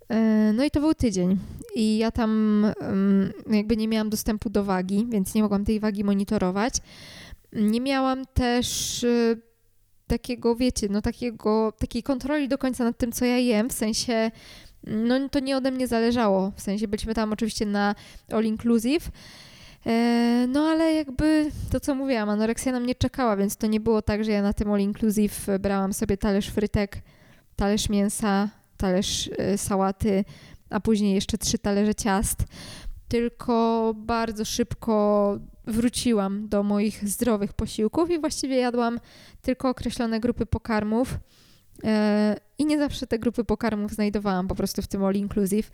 E, 0.09 0.53
no 0.53 0.65
i 0.65 0.71
to 0.71 0.81
był 0.81 0.95
tydzień. 0.95 1.39
I 1.75 1.99
ja 1.99 2.11
tam 2.11 2.65
mm, 2.81 3.33
jakby 3.51 3.77
nie 3.77 3.89
miałam 3.89 4.11
dostępu 4.11 4.51
do 4.51 4.65
wagi, 4.65 5.07
więc 5.09 5.35
nie 5.35 5.43
mogłam 5.43 5.65
tej 5.65 5.81
wagi 5.81 6.05
monitorować. 6.05 6.75
Nie 7.53 7.81
miałam 7.81 8.25
też 8.35 9.03
y, 9.03 9.41
takiego, 10.07 10.57
wiecie, 10.57 10.89
no 10.91 11.03
takiego, 11.03 11.73
takiej 11.79 12.03
kontroli 12.03 12.49
do 12.49 12.59
końca 12.59 12.85
nad 12.85 12.99
tym, 12.99 13.13
co 13.13 13.25
ja 13.25 13.39
jem, 13.39 13.69
w 13.69 13.73
sensie 13.73 14.31
no 14.87 15.29
to 15.29 15.41
nie 15.41 15.57
ode 15.57 15.71
mnie 15.71 15.89
zależało. 15.89 16.53
W 16.57 16.61
sensie 16.61 16.89
byliśmy 16.89 17.15
tam 17.15 17.33
oczywiście 17.33 17.67
na 17.67 17.95
all 18.33 18.45
inclusive. 18.45 19.11
E, 19.87 20.47
no 20.49 20.69
ale 20.69 20.93
jakby 20.93 21.51
to, 21.71 21.81
co 21.81 21.95
mówiłam, 21.95 22.29
anoreksja 22.29 22.73
na 22.73 22.81
mnie 22.81 22.95
czekała, 22.95 23.37
więc 23.37 23.57
to 23.57 23.67
nie 23.67 23.81
było 23.81 24.03
tak, 24.03 24.25
że 24.25 24.31
ja 24.31 24.43
na 24.43 24.53
tym 24.53 24.71
all 24.71 24.81
inclusive 24.81 25.59
brałam 25.61 25.93
sobie 25.93 26.17
talerz 26.17 26.49
frytek, 26.49 27.03
talerz 27.57 27.89
mięsa, 27.89 28.49
talerz 28.77 29.31
e, 29.39 29.59
sałaty, 29.59 30.25
a 30.71 30.81
później 30.81 31.15
jeszcze 31.15 31.39
trzy 31.39 31.59
talerze 31.59 31.95
ciast. 31.95 32.45
Tylko 33.09 33.95
bardzo 33.97 34.45
szybko 34.45 35.39
wróciłam 35.67 36.49
do 36.49 36.63
moich 36.63 37.09
zdrowych 37.09 37.53
posiłków 37.53 38.11
i 38.11 38.19
właściwie 38.19 38.57
jadłam 38.57 39.01
tylko 39.43 39.69
określone 39.69 40.21
grupy 40.21 40.47
pokarmów. 40.47 41.19
E, 41.85 42.37
I 42.59 42.67
nie 42.67 42.79
zawsze 42.79 43.07
te 43.07 43.19
grupy 43.19 43.45
pokarmów 43.45 43.93
znajdowałam 43.93 44.49
po 44.49 44.55
prostu 44.55 44.83
w 44.83 44.87
tym 44.87 45.05
all 45.05 45.15
inclusive. 45.15 45.71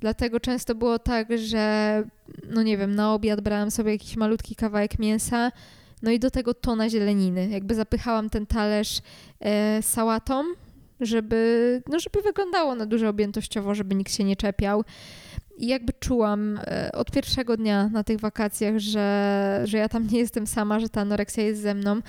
Dlatego 0.00 0.40
często 0.40 0.74
było 0.74 0.98
tak, 0.98 1.38
że 1.38 2.04
no 2.50 2.62
nie 2.62 2.78
wiem, 2.78 2.94
na 2.94 3.14
obiad 3.14 3.40
brałam 3.40 3.70
sobie 3.70 3.92
jakiś 3.92 4.16
malutki 4.16 4.56
kawałek 4.56 4.98
mięsa, 4.98 5.52
no 6.02 6.10
i 6.10 6.18
do 6.18 6.30
tego 6.30 6.54
tona 6.54 6.90
zieleniny. 6.90 7.48
Jakby 7.48 7.74
zapychałam 7.74 8.30
ten 8.30 8.46
talerz 8.46 9.00
e, 9.40 9.82
sałatą, 9.82 10.44
żeby, 11.00 11.82
no 11.88 12.00
żeby 12.00 12.22
wyglądało 12.22 12.74
na 12.74 12.86
dużo 12.86 13.08
objętościowo, 13.08 13.74
żeby 13.74 13.94
nikt 13.94 14.12
się 14.12 14.24
nie 14.24 14.36
czepiał. 14.36 14.84
I 15.56 15.66
jakby 15.66 15.92
czułam 15.92 16.58
e, 16.62 16.92
od 16.92 17.10
pierwszego 17.10 17.56
dnia 17.56 17.88
na 17.88 18.04
tych 18.04 18.20
wakacjach, 18.20 18.78
że, 18.78 19.60
że 19.64 19.78
ja 19.78 19.88
tam 19.88 20.06
nie 20.06 20.18
jestem 20.18 20.46
sama, 20.46 20.80
że 20.80 20.88
ta 20.88 21.00
anoreksja 21.00 21.44
jest 21.44 21.62
ze 21.62 21.74
mną. 21.74 22.00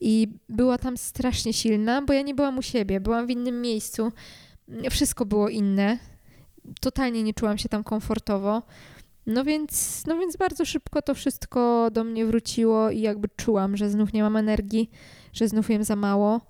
I 0.00 0.28
była 0.48 0.78
tam 0.78 0.96
strasznie 0.96 1.52
silna, 1.52 2.02
bo 2.02 2.12
ja 2.12 2.22
nie 2.22 2.34
byłam 2.34 2.58
u 2.58 2.62
siebie, 2.62 3.00
byłam 3.00 3.26
w 3.26 3.30
innym 3.30 3.60
miejscu. 3.60 4.12
Wszystko 4.90 5.26
było 5.26 5.48
inne. 5.48 5.98
Totalnie 6.80 7.22
nie 7.22 7.34
czułam 7.34 7.58
się 7.58 7.68
tam 7.68 7.84
komfortowo. 7.84 8.62
No 9.26 9.44
więc, 9.44 10.02
no 10.06 10.18
więc 10.18 10.36
bardzo 10.36 10.64
szybko 10.64 11.02
to 11.02 11.14
wszystko 11.14 11.90
do 11.92 12.04
mnie 12.04 12.26
wróciło 12.26 12.90
i 12.90 13.00
jakby 13.00 13.28
czułam, 13.36 13.76
że 13.76 13.90
znów 13.90 14.12
nie 14.12 14.22
mam 14.22 14.36
energii, 14.36 14.90
że 15.32 15.48
znów 15.48 15.70
jem 15.70 15.84
za 15.84 15.96
mało. 15.96 16.40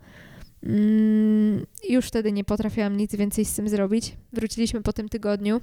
Mm, 0.62 1.67
już 1.88 2.07
wtedy 2.07 2.33
nie 2.33 2.45
potrafiłam 2.45 2.97
nic 2.97 3.17
więcej 3.17 3.45
z 3.45 3.55
tym 3.55 3.69
zrobić. 3.69 4.17
Wróciliśmy 4.33 4.83
po 4.83 4.93
tym 4.93 5.09
tygodniu 5.09 5.61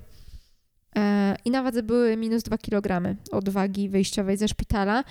i 1.46 1.52
na 1.52 1.64
wadze 1.64 1.84
były 1.84 2.18
minus 2.18 2.44
2 2.44 2.58
kg 2.58 3.16
od 3.32 3.50
wagi 3.50 3.90
wyjściowej 3.90 4.38
ze 4.38 4.48
szpitala. 4.48 5.04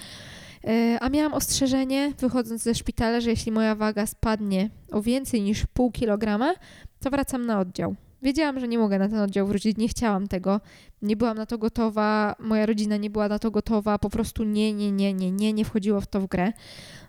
E, 0.64 0.98
a 1.00 1.08
miałam 1.08 1.34
ostrzeżenie, 1.34 2.12
wychodząc 2.18 2.62
ze 2.62 2.74
szpitala, 2.74 3.20
że 3.20 3.30
jeśli 3.30 3.52
moja 3.52 3.74
waga 3.74 4.06
spadnie 4.06 4.70
o 4.92 5.02
więcej 5.02 5.42
niż 5.42 5.66
pół 5.66 5.90
kilograma, 5.90 6.54
to 7.00 7.10
wracam 7.10 7.46
na 7.46 7.60
oddział. 7.60 7.94
Wiedziałam, 8.22 8.60
że 8.60 8.68
nie 8.68 8.78
mogę 8.78 8.98
na 8.98 9.08
ten 9.08 9.18
oddział 9.18 9.46
wrócić, 9.46 9.76
nie 9.76 9.88
chciałam 9.88 10.28
tego, 10.28 10.60
nie 11.02 11.16
byłam 11.16 11.36
na 11.36 11.46
to 11.46 11.58
gotowa, 11.58 12.36
moja 12.38 12.66
rodzina 12.66 12.96
nie 12.96 13.10
była 13.10 13.28
na 13.28 13.38
to 13.38 13.50
gotowa, 13.50 13.98
po 13.98 14.10
prostu 14.10 14.44
nie, 14.44 14.72
nie, 14.72 14.92
nie, 14.92 15.14
nie, 15.14 15.30
nie, 15.30 15.52
nie 15.52 15.64
wchodziło 15.64 16.00
w 16.00 16.06
to 16.06 16.20
w 16.20 16.26
grę. 16.26 16.52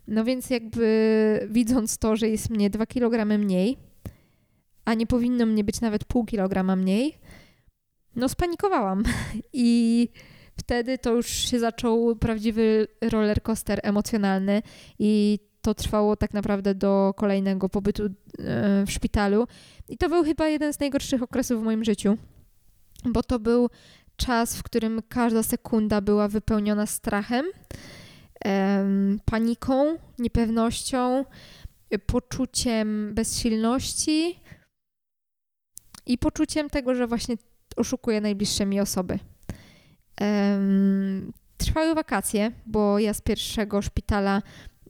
No 0.08 0.24
więc 0.24 0.50
jakby 0.50 1.48
widząc 1.52 1.98
to, 1.98 2.16
że 2.16 2.30
jest 2.30 2.50
mnie 2.50 2.70
2 2.70 2.86
kg 2.86 3.40
mniej, 3.40 3.78
a 4.86 4.94
nie 4.94 5.08
powinno 5.08 5.46
mnie 5.46 5.64
być 5.64 5.82
nawet 5.82 6.06
pół 6.06 6.26
kilograma 6.26 6.76
mniej, 6.76 7.18
no 8.20 8.30
spanikowałam 8.30 9.04
i 9.54 10.10
wtedy 10.58 10.98
to 10.98 11.14
już 11.14 11.28
się 11.28 11.60
zaczął 11.60 12.16
prawdziwy 12.16 12.88
roller 13.02 13.44
coaster 13.44 13.80
emocjonalny 13.84 14.62
i 15.00 15.40
to 15.62 15.74
trwało 15.74 16.16
tak 16.16 16.34
naprawdę 16.34 16.76
do 16.76 17.14
kolejnego 17.18 17.70
pobytu 17.70 18.06
e, 18.06 18.10
w 18.86 18.92
szpitalu. 18.92 19.48
I 19.90 19.98
to 19.98 20.10
był 20.10 20.24
chyba 20.24 20.48
jeden 20.48 20.74
z 20.74 20.80
najgorszych 20.80 21.24
okresów 21.24 21.62
w 21.62 21.64
moim 21.64 21.84
życiu, 21.84 22.18
bo 23.06 23.24
to 23.24 23.40
był 23.40 23.70
czas, 24.16 24.58
w 24.58 24.64
którym 24.64 25.02
każda 25.10 25.44
sekunda 25.44 26.02
była 26.02 26.28
wypełniona 26.28 26.86
strachem, 26.86 27.46
paniką, 29.26 29.98
niepewnością, 30.20 31.26
poczuciem 32.06 33.14
bezsilności 33.14 34.40
i 36.06 36.18
poczuciem 36.18 36.70
tego, 36.70 36.96
że 36.96 37.08
właśnie 37.08 37.36
oszukuję 37.76 38.22
najbliższe 38.22 38.66
mi 38.66 38.80
osoby. 38.80 39.20
Trwały 41.58 41.96
wakacje, 41.96 42.52
bo 42.66 43.00
ja 43.00 43.14
z 43.14 43.22
pierwszego 43.22 43.82
szpitala 43.82 44.42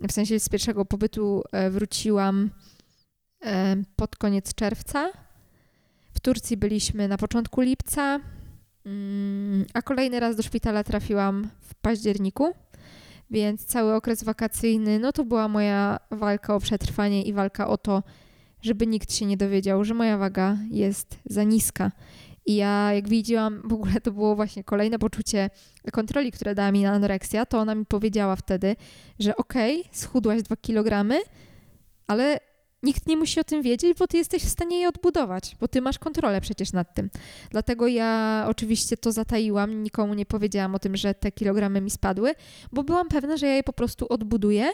w 0.08 0.12
sensie 0.12 0.40
z 0.40 0.50
pierwszego 0.50 0.86
pobytu 0.86 1.44
e, 1.52 1.70
wróciłam 1.70 2.50
e, 3.46 3.76
pod 3.96 4.16
koniec 4.16 4.54
czerwca. 4.56 5.10
W 6.14 6.20
Turcji 6.20 6.58
byliśmy 6.58 7.08
na 7.08 7.18
początku 7.18 7.62
lipca, 7.62 8.20
mm, 8.86 9.66
a 9.74 9.82
kolejny 9.82 10.20
raz 10.20 10.36
do 10.36 10.44
szpitala 10.44 10.84
trafiłam 10.84 11.50
w 11.62 11.76
październiku, 11.76 12.54
więc 13.32 13.66
cały 13.66 13.94
okres 13.94 14.24
wakacyjny, 14.24 15.00
no 15.00 15.12
to 15.12 15.26
była 15.26 15.48
moja 15.48 16.00
walka 16.12 16.56
o 16.56 16.60
przetrwanie 16.60 17.24
i 17.24 17.34
walka 17.34 17.68
o 17.68 17.78
to, 17.78 18.04
żeby 18.62 18.88
nikt 18.88 19.14
się 19.14 19.26
nie 19.26 19.38
dowiedział, 19.38 19.84
że 19.84 19.94
moja 19.94 20.18
waga 20.18 20.58
jest 20.72 21.20
za 21.26 21.44
niska. 21.44 21.92
I 22.46 22.56
ja, 22.56 22.94
jak 22.94 23.10
widziałam, 23.10 23.62
w 23.66 23.74
ogóle 23.74 24.02
to 24.02 24.12
było 24.12 24.36
właśnie 24.36 24.64
kolejne 24.64 25.00
poczucie 25.00 25.50
kontroli, 25.92 26.32
które 26.32 26.56
dała 26.56 26.72
mi 26.72 26.86
anoreksja, 26.86 27.46
to 27.46 27.60
ona 27.60 27.76
mi 27.76 27.86
powiedziała 27.86 28.36
wtedy, 28.36 28.76
że 29.20 29.36
okej, 29.36 29.82
okay, 29.82 29.94
schudłaś 29.94 30.44
dwa 30.44 30.56
kilogramy, 30.56 31.20
ale 32.08 32.40
nikt 32.84 33.08
nie 33.08 33.18
musi 33.18 33.40
o 33.40 33.44
tym 33.44 33.62
wiedzieć, 33.62 33.98
bo 33.98 34.08
ty 34.08 34.18
jesteś 34.18 34.44
w 34.44 34.50
stanie 34.50 34.80
je 34.80 34.90
odbudować, 34.90 35.56
bo 35.60 35.68
ty 35.68 35.82
masz 35.82 36.00
kontrolę 36.00 36.42
przecież 36.42 36.74
nad 36.74 36.94
tym. 36.94 37.10
Dlatego 37.52 37.88
ja 37.88 38.46
oczywiście 38.48 38.98
to 38.98 39.12
zataiłam, 39.12 39.84
nikomu 39.84 40.14
nie 40.14 40.26
powiedziałam 40.26 40.76
o 40.76 40.80
tym, 40.80 40.98
że 40.98 41.14
te 41.14 41.32
kilogramy 41.32 41.82
mi 41.82 41.90
spadły, 41.90 42.34
bo 42.72 42.84
byłam 42.84 43.08
pewna, 43.08 43.38
że 43.38 43.48
ja 43.48 43.56
je 43.56 43.64
po 43.64 43.74
prostu 43.74 44.06
odbuduję. 44.10 44.72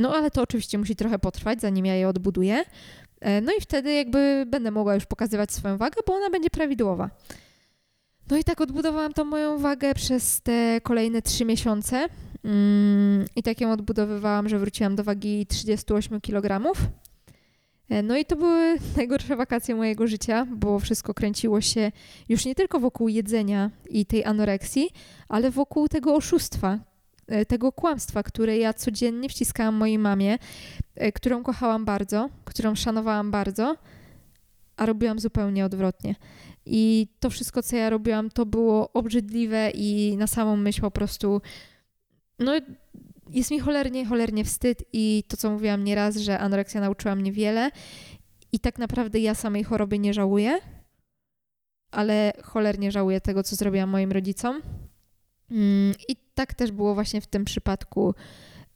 No 0.00 0.14
ale 0.14 0.30
to 0.30 0.42
oczywiście 0.42 0.78
musi 0.78 0.96
trochę 0.96 1.18
potrwać, 1.18 1.60
zanim 1.60 1.86
ja 1.86 1.94
je 1.94 2.08
odbuduję. 2.08 2.64
E, 3.20 3.40
no 3.40 3.52
i 3.58 3.60
wtedy 3.60 3.92
jakby 3.92 4.44
będę 4.46 4.70
mogła 4.70 4.94
już 4.94 5.06
pokazywać 5.06 5.52
swoją 5.52 5.76
wagę, 5.76 6.00
bo 6.06 6.14
ona 6.14 6.30
będzie 6.30 6.50
prawidłowa. 6.50 7.10
No 8.30 8.36
i 8.36 8.44
tak 8.44 8.60
odbudowałam 8.60 9.12
tą 9.12 9.24
moją 9.24 9.58
wagę 9.58 9.94
przez 9.94 10.40
te 10.40 10.80
kolejne 10.82 11.22
trzy 11.22 11.44
miesiące. 11.44 12.06
Mm, 12.44 13.24
I 13.36 13.42
tak 13.42 13.60
ją 13.60 13.72
odbudowywałam, 13.72 14.48
że 14.48 14.58
wróciłam 14.58 14.96
do 14.96 15.04
wagi 15.04 15.46
38 15.46 16.20
kg. 16.20 16.72
E, 17.88 18.02
no 18.02 18.16
i 18.16 18.24
to 18.24 18.36
były 18.36 18.76
najgorsze 18.96 19.36
wakacje 19.36 19.74
mojego 19.74 20.06
życia, 20.06 20.46
bo 20.56 20.78
wszystko 20.78 21.14
kręciło 21.14 21.60
się 21.60 21.92
już 22.28 22.44
nie 22.44 22.54
tylko 22.54 22.80
wokół 22.80 23.08
jedzenia 23.08 23.70
i 23.88 24.06
tej 24.06 24.24
anoreksji, 24.24 24.90
ale 25.28 25.50
wokół 25.50 25.88
tego 25.88 26.14
oszustwa, 26.14 26.78
tego 27.48 27.72
kłamstwa, 27.72 28.22
które 28.22 28.58
ja 28.58 28.74
codziennie 28.74 29.28
wciskałam 29.28 29.74
mojej 29.74 29.98
mamie, 29.98 30.38
e, 30.94 31.12
którą 31.12 31.42
kochałam 31.42 31.84
bardzo, 31.84 32.30
którą 32.44 32.74
szanowałam 32.74 33.30
bardzo, 33.30 33.76
a 34.76 34.86
robiłam 34.86 35.18
zupełnie 35.18 35.64
odwrotnie. 35.64 36.14
I 36.66 37.08
to 37.20 37.30
wszystko, 37.30 37.62
co 37.62 37.76
ja 37.76 37.90
robiłam, 37.90 38.30
to 38.30 38.46
było 38.46 38.92
obrzydliwe 38.92 39.70
i 39.74 40.16
na 40.18 40.26
samą 40.26 40.56
myśl 40.56 40.80
po 40.80 40.90
prostu, 40.90 41.40
no 42.38 42.52
jest 43.30 43.50
mi 43.50 43.60
cholernie, 43.60 44.06
cholernie 44.06 44.44
wstyd 44.44 44.84
i 44.92 45.24
to, 45.28 45.36
co 45.36 45.50
mówiłam 45.50 45.84
nieraz, 45.84 46.16
że 46.16 46.38
anoreksja 46.38 46.80
nauczyła 46.80 47.14
mnie 47.14 47.32
wiele 47.32 47.70
i 48.52 48.60
tak 48.60 48.78
naprawdę 48.78 49.18
ja 49.18 49.34
samej 49.34 49.64
choroby 49.64 49.98
nie 49.98 50.14
żałuję, 50.14 50.60
ale 51.90 52.32
cholernie 52.42 52.92
żałuję 52.92 53.20
tego, 53.20 53.42
co 53.42 53.56
zrobiłam 53.56 53.90
moim 53.90 54.12
rodzicom. 54.12 54.62
Mm, 55.50 55.94
I 56.08 56.16
tak 56.34 56.54
też 56.54 56.72
było 56.72 56.94
właśnie 56.94 57.20
w 57.20 57.26
tym 57.26 57.44
przypadku, 57.44 58.14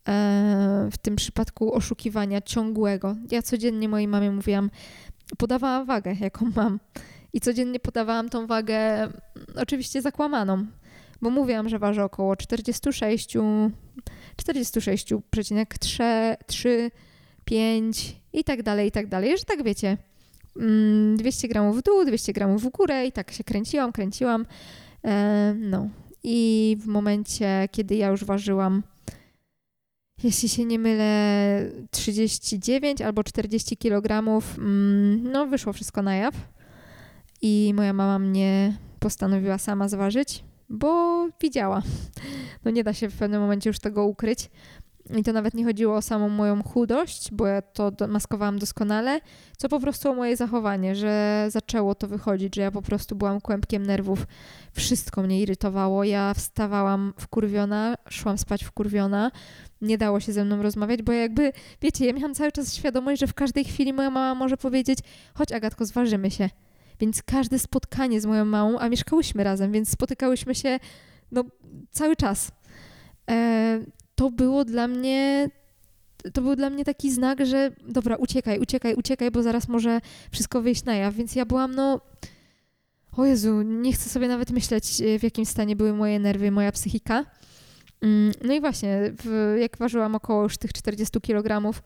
e, 0.09 0.89
w 0.93 0.99
tym 0.99 1.17
przypadku 1.17 1.75
oszukiwania 1.75 2.41
ciągłego. 2.41 3.17
Ja 3.31 3.43
codziennie 3.43 3.89
mojej 3.89 4.09
mamie 4.09 4.31
mówiłam, 4.31 4.71
podawałam 5.39 5.87
wagę, 5.87 6.17
jaką 6.21 6.51
mam. 6.57 6.81
I 7.33 7.41
codziennie 7.41 7.81
podawałam 7.81 8.29
tą 8.29 8.47
wagę, 8.47 8.77
mm, 8.77 9.13
oczywiście 9.57 10.03
zakłamaną, 10.03 10.67
bo 11.23 11.31
mówiłam, 11.31 11.69
że 11.69 11.79
waży 11.79 12.03
około 12.03 12.37
46, 12.37 13.37
46,3, 14.37 16.91
5 17.45 18.17
i 18.33 18.45
tak 18.45 18.63
dalej, 18.63 18.89
i 18.89 18.93
tak 18.93 19.07
dalej. 19.07 19.39
Że 19.39 19.45
tak 19.45 19.63
wiecie, 19.63 19.97
200 21.17 21.47
mm, 21.47 21.53
gramów 21.53 21.79
w 21.79 21.83
dół, 21.83 22.05
200 22.05 22.33
gramów 22.33 22.63
w 22.63 22.69
górę 22.69 23.07
i 23.07 23.13
tak 23.13 23.31
się 23.31 23.45
kręciłam, 23.45 23.93
kręciłam. 23.93 24.47
E, 25.05 25.55
no, 25.59 25.89
i 26.25 26.77
w 26.81 26.87
momencie, 26.87 27.69
kiedy 27.71 27.97
ja 27.97 28.09
już 28.09 28.25
ważyłam, 28.25 28.83
jeśli 30.23 30.49
się 30.49 30.65
nie 30.65 30.79
mylę, 30.79 31.71
39 31.91 33.01
albo 33.01 33.25
40 33.25 33.77
kg, 33.77 34.43
mm, 34.59 35.33
no 35.33 35.47
wyszło 35.47 35.73
wszystko 35.73 36.03
na 36.03 36.17
jaw. 36.17 36.35
I 37.43 37.73
moja 37.75 37.93
mama 37.93 38.19
mnie 38.19 38.77
postanowiła 38.99 39.59
sama 39.59 39.89
zważyć, 39.89 40.45
bo 40.69 41.29
widziała. 41.41 41.83
No 42.65 42.71
nie 42.71 42.85
da 42.85 42.93
się 42.93 43.09
w 43.09 43.17
pewnym 43.17 43.41
momencie 43.41 43.71
już 43.71 43.79
tego 43.79 44.05
ukryć. 44.05 44.51
I 45.11 45.23
to 45.23 45.33
nawet 45.33 45.55
nie 45.55 45.65
chodziło 45.65 45.97
o 45.97 46.03
samą 46.03 46.29
moją 46.29 46.63
chudość, 46.63 47.29
bo 47.33 47.47
ja 47.47 47.63
to 47.63 47.93
maskowałam 48.09 48.59
doskonale, 48.59 49.21
co 49.57 49.69
po 49.69 49.81
prostu 49.81 50.11
o 50.11 50.15
moje 50.15 50.37
zachowanie, 50.37 50.95
że 50.95 51.47
zaczęło 51.49 51.95
to 51.95 52.09
wychodzić, 52.09 52.55
że 52.55 52.63
ja 52.63 52.71
po 52.71 52.83
prostu 52.83 53.17
byłam 53.17 53.41
kłębkiem 53.41 53.87
nerwów. 53.87 54.27
Wszystko 54.73 55.23
mnie 55.23 55.41
irytowało. 55.41 56.05
Ja 56.05 56.35
wstawałam 56.35 57.13
wkurwiona, 57.19 57.95
szłam 58.09 58.39
spać 58.39 58.65
wkurwiona. 58.65 59.31
Nie 59.81 59.99
dało 59.99 60.21
się 60.21 60.33
ze 60.33 60.45
mną 60.45 60.63
rozmawiać, 60.63 61.03
bo 61.03 61.13
jakby, 61.13 61.53
wiecie, 61.83 62.07
ja 62.07 62.13
miałam 62.13 62.35
cały 62.35 62.53
czas 62.53 62.75
świadomość, 62.75 63.21
że 63.21 63.27
w 63.27 63.35
każdej 63.35 63.65
chwili 63.65 63.93
moja 63.93 64.11
mama 64.11 64.35
może 64.35 64.57
powiedzieć: 64.57 64.99
chodź 65.35 65.53
Agatko, 65.53 65.85
zważymy 65.87 66.31
się. 66.31 66.51
Więc 67.01 67.23
każde 67.23 67.59
spotkanie 67.59 68.21
z 68.21 68.27
moją 68.27 68.45
mamą, 68.45 68.79
a 68.79 68.89
mieszkałyśmy 68.89 69.45
razem, 69.45 69.73
więc 69.73 69.91
spotykałyśmy 69.91 70.55
się 70.55 70.79
no, 71.33 71.45
cały 71.91 72.17
czas. 72.17 72.53
E, 73.31 73.81
to 74.15 74.31
było 74.31 74.65
dla 74.65 74.89
mnie 74.89 75.51
to 76.33 76.43
był 76.43 76.57
dla 76.57 76.71
mnie 76.71 76.85
taki 76.85 77.13
znak, 77.13 77.47
że 77.47 77.71
dobra, 77.89 78.17
uciekaj, 78.17 78.59
uciekaj, 78.59 78.95
uciekaj, 78.95 79.31
bo 79.31 79.43
zaraz 79.43 79.69
może 79.69 80.01
wszystko 80.31 80.63
wyjść 80.63 80.85
na 80.85 80.95
jaw. 80.95 81.15
Więc 81.15 81.35
ja 81.35 81.45
byłam, 81.45 81.75
no, 81.75 82.01
o 83.17 83.25
Jezu, 83.25 83.63
nie 83.63 83.93
chcę 83.93 84.11
sobie 84.11 84.29
nawet 84.29 84.51
myśleć, 84.51 85.03
w 85.19 85.23
jakim 85.23 85.47
stanie 85.47 85.77
były 85.77 85.93
moje 85.93 86.21
nerwy, 86.21 86.51
moja 86.51 86.73
psychika. 86.73 87.25
Mm, 88.01 88.33
no 88.45 88.55
i 88.55 88.61
właśnie, 88.61 89.13
w, 89.25 89.57
jak 89.61 89.77
ważyłam 89.79 90.15
około 90.15 90.43
już 90.43 90.59
tych 90.59 90.73
40 90.73 91.21
kg, 91.21 91.81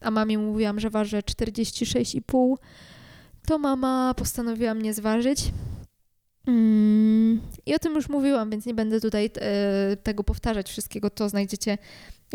a 0.00 0.10
mamie 0.10 0.38
mówiłam, 0.38 0.80
że 0.80 0.90
ważę 0.90 1.20
46,5, 1.20 2.54
to 3.46 3.58
mama 3.58 4.14
postanowiła 4.16 4.74
mnie 4.74 4.94
zważyć. 4.94 5.50
Mm, 6.46 7.40
I 7.66 7.74
o 7.74 7.78
tym 7.78 7.94
już 7.94 8.08
mówiłam, 8.08 8.50
więc 8.50 8.66
nie 8.66 8.74
będę 8.74 9.00
tutaj 9.00 9.30
e, 9.40 9.96
tego 9.96 10.24
powtarzać 10.24 10.68
wszystkiego. 10.68 11.10
To 11.10 11.28
znajdziecie 11.28 11.78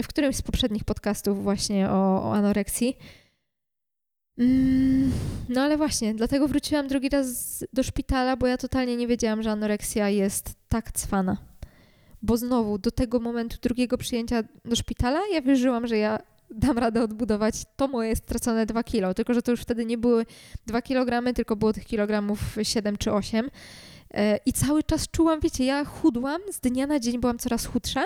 w 0.03 0.07
którymś 0.07 0.35
z 0.35 0.41
poprzednich 0.41 0.83
podcastów 0.83 1.43
właśnie 1.43 1.89
o, 1.89 2.23
o 2.23 2.33
anoreksji. 2.33 2.97
Mm, 4.37 5.11
no 5.49 5.61
ale 5.61 5.77
właśnie, 5.77 6.13
dlatego 6.13 6.47
wróciłam 6.47 6.87
drugi 6.87 7.09
raz 7.09 7.63
do 7.73 7.83
szpitala, 7.83 8.37
bo 8.37 8.47
ja 8.47 8.57
totalnie 8.57 8.97
nie 8.97 9.07
wiedziałam, 9.07 9.43
że 9.43 9.51
anoreksja 9.51 10.09
jest 10.09 10.55
tak 10.69 10.91
cwana. 10.91 11.37
Bo 12.21 12.37
znowu, 12.37 12.77
do 12.77 12.91
tego 12.91 13.19
momentu 13.19 13.57
drugiego 13.61 13.97
przyjęcia 13.97 14.43
do 14.65 14.75
szpitala, 14.75 15.19
ja 15.33 15.41
wierzyłam, 15.41 15.87
że 15.87 15.97
ja 15.97 16.19
dam 16.49 16.77
radę 16.77 17.03
odbudować 17.03 17.55
to 17.75 17.87
moje 17.87 18.15
stracone 18.15 18.65
2 18.65 18.83
kilo. 18.83 19.13
Tylko, 19.13 19.33
że 19.33 19.41
to 19.41 19.51
już 19.51 19.61
wtedy 19.61 19.85
nie 19.85 19.97
były 19.97 20.25
2 20.67 20.81
kg, 20.81 21.33
tylko 21.33 21.55
było 21.55 21.73
tych 21.73 21.85
kilogramów 21.85 22.39
7 22.63 22.97
czy 22.97 23.13
8. 23.13 23.49
E, 24.13 24.39
I 24.45 24.53
cały 24.53 24.83
czas 24.83 25.07
czułam, 25.09 25.39
wiecie, 25.39 25.65
ja 25.65 25.85
chudłam, 25.85 26.41
z 26.51 26.59
dnia 26.59 26.87
na 26.87 26.99
dzień 26.99 27.19
byłam 27.19 27.37
coraz 27.37 27.65
chudsza 27.65 28.03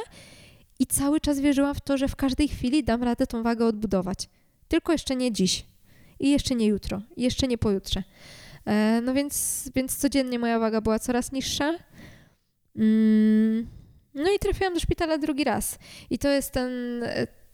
i 0.80 0.88
cały 0.88 1.20
czas 1.20 1.40
wierzyłam 1.40 1.76
w 1.76 1.82
to, 1.82 1.98
że 1.98 2.08
w 2.08 2.16
każdej 2.16 2.48
chwili 2.48 2.84
dam 2.84 3.04
radę 3.04 3.28
tą 3.28 3.44
wagę 3.44 3.66
odbudować. 3.66 4.30
Tylko 4.68 4.92
jeszcze 4.92 5.16
nie 5.16 5.32
dziś. 5.32 5.66
I 6.20 6.32
jeszcze 6.32 6.56
nie 6.56 6.66
jutro. 6.66 7.02
I 7.16 7.22
jeszcze 7.22 7.48
nie 7.48 7.58
pojutrze. 7.58 8.04
E, 8.66 9.02
no 9.02 9.14
więc, 9.14 9.64
więc 9.76 9.98
codziennie 9.98 10.40
moja 10.40 10.60
waga 10.60 10.82
była 10.82 11.00
coraz 11.00 11.32
niższa. 11.32 11.74
Mm, 12.76 13.68
no 14.14 14.32
i 14.36 14.40
trafiłam 14.40 14.74
do 14.74 14.80
szpitala 14.80 15.18
drugi 15.18 15.44
raz. 15.44 15.78
I 16.10 16.20
to 16.20 16.30
jest 16.30 16.52
ten, 16.52 16.72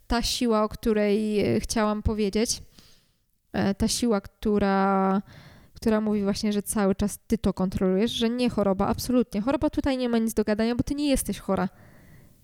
ta 0.08 0.22
siła, 0.22 0.64
o 0.64 0.70
której 0.70 1.44
chciałam 1.60 2.04
powiedzieć. 2.04 2.62
E, 3.54 3.76
ta 3.76 3.88
siła, 3.88 4.22
która 4.22 5.22
która 5.78 6.02
mówi 6.02 6.24
właśnie, 6.24 6.54
że 6.54 6.64
cały 6.64 6.96
czas 6.96 7.20
ty 7.28 7.38
to 7.38 7.54
kontrolujesz, 7.54 8.12
że 8.12 8.30
nie 8.30 8.50
choroba, 8.50 8.88
absolutnie. 8.88 9.42
Choroba 9.42 9.70
tutaj 9.70 9.98
nie 9.98 10.10
ma 10.10 10.18
nic 10.18 10.34
do 10.34 10.44
gadania, 10.44 10.76
bo 10.76 10.84
ty 10.84 10.96
nie 10.96 11.10
jesteś 11.10 11.40
chora. 11.40 11.70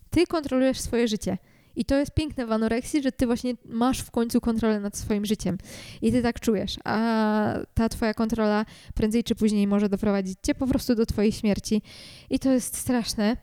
Ty 0.10 0.28
kontrolujesz 0.28 0.80
swoje 0.80 1.08
życie. 1.08 1.38
I 1.76 1.86
to 1.86 1.96
jest 1.96 2.14
piękne 2.14 2.46
w 2.46 2.52
anoreksji, 2.52 3.04
że 3.04 3.12
ty 3.12 3.26
właśnie 3.26 3.54
masz 3.66 4.00
w 4.00 4.12
końcu 4.12 4.42
kontrolę 4.42 4.80
nad 4.80 4.98
swoim 4.98 5.26
życiem. 5.26 5.58
I 6.02 6.12
ty 6.12 6.22
tak 6.22 6.40
czujesz. 6.40 6.78
A 6.84 7.54
ta 7.74 7.90
twoja 7.90 8.14
kontrola 8.14 8.66
prędzej 8.94 9.24
czy 9.24 9.36
później 9.36 9.68
może 9.68 9.90
doprowadzić 9.90 10.38
cię 10.44 10.56
po 10.56 10.68
prostu 10.68 10.96
do 10.96 11.06
twojej 11.06 11.32
śmierci. 11.32 11.82
I 12.30 12.40
to 12.40 12.52
jest 12.52 12.78
straszne. 12.78 13.38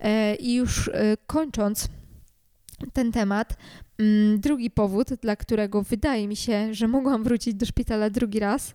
E, 0.00 0.34
I 0.34 0.54
już 0.54 0.88
e, 0.88 1.16
kończąc 1.26 1.88
ten 2.92 3.12
temat, 3.12 3.56
mm, 3.98 4.40
drugi 4.40 4.70
powód, 4.70 5.08
dla 5.22 5.36
którego 5.36 5.82
wydaje 5.82 6.28
mi 6.28 6.36
się, 6.36 6.74
że 6.74 6.88
mogłam 6.88 7.24
wrócić 7.24 7.54
do 7.54 7.66
szpitala 7.66 8.10
drugi 8.10 8.38
raz, 8.38 8.74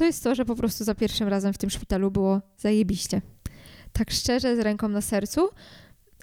to 0.00 0.04
jest 0.04 0.24
to, 0.24 0.34
że 0.34 0.44
po 0.44 0.56
prostu 0.56 0.84
za 0.84 0.94
pierwszym 0.94 1.28
razem 1.28 1.52
w 1.52 1.58
tym 1.58 1.70
szpitalu 1.70 2.10
było 2.10 2.40
zajebiście. 2.56 3.22
Tak 3.92 4.10
szczerze, 4.10 4.56
z 4.56 4.58
ręką 4.58 4.88
na 4.88 5.00
sercu, 5.00 5.48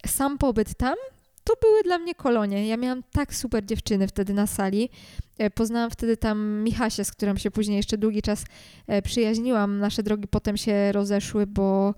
sam 0.05 0.37
pobyt 0.37 0.75
tam 0.77 0.95
to 1.43 1.53
były 1.61 1.83
dla 1.83 1.97
mnie 1.97 2.15
kolonie. 2.15 2.67
Ja 2.67 2.77
miałam 2.77 3.03
tak 3.11 3.35
super 3.35 3.65
dziewczyny 3.65 4.07
wtedy 4.07 4.33
na 4.33 4.47
sali. 4.47 4.89
E, 5.37 5.49
poznałam 5.49 5.89
wtedy 5.89 6.17
tam 6.17 6.63
Michasię, 6.63 7.05
z 7.05 7.11
którą 7.11 7.37
się 7.37 7.51
później 7.51 7.77
jeszcze 7.77 7.97
długi 7.97 8.21
czas 8.21 8.45
e, 8.87 9.01
przyjaźniłam. 9.01 9.79
Nasze 9.79 10.03
drogi 10.03 10.27
potem 10.27 10.57
się 10.57 10.91
rozeszły, 10.91 11.47
bo, 11.47 11.93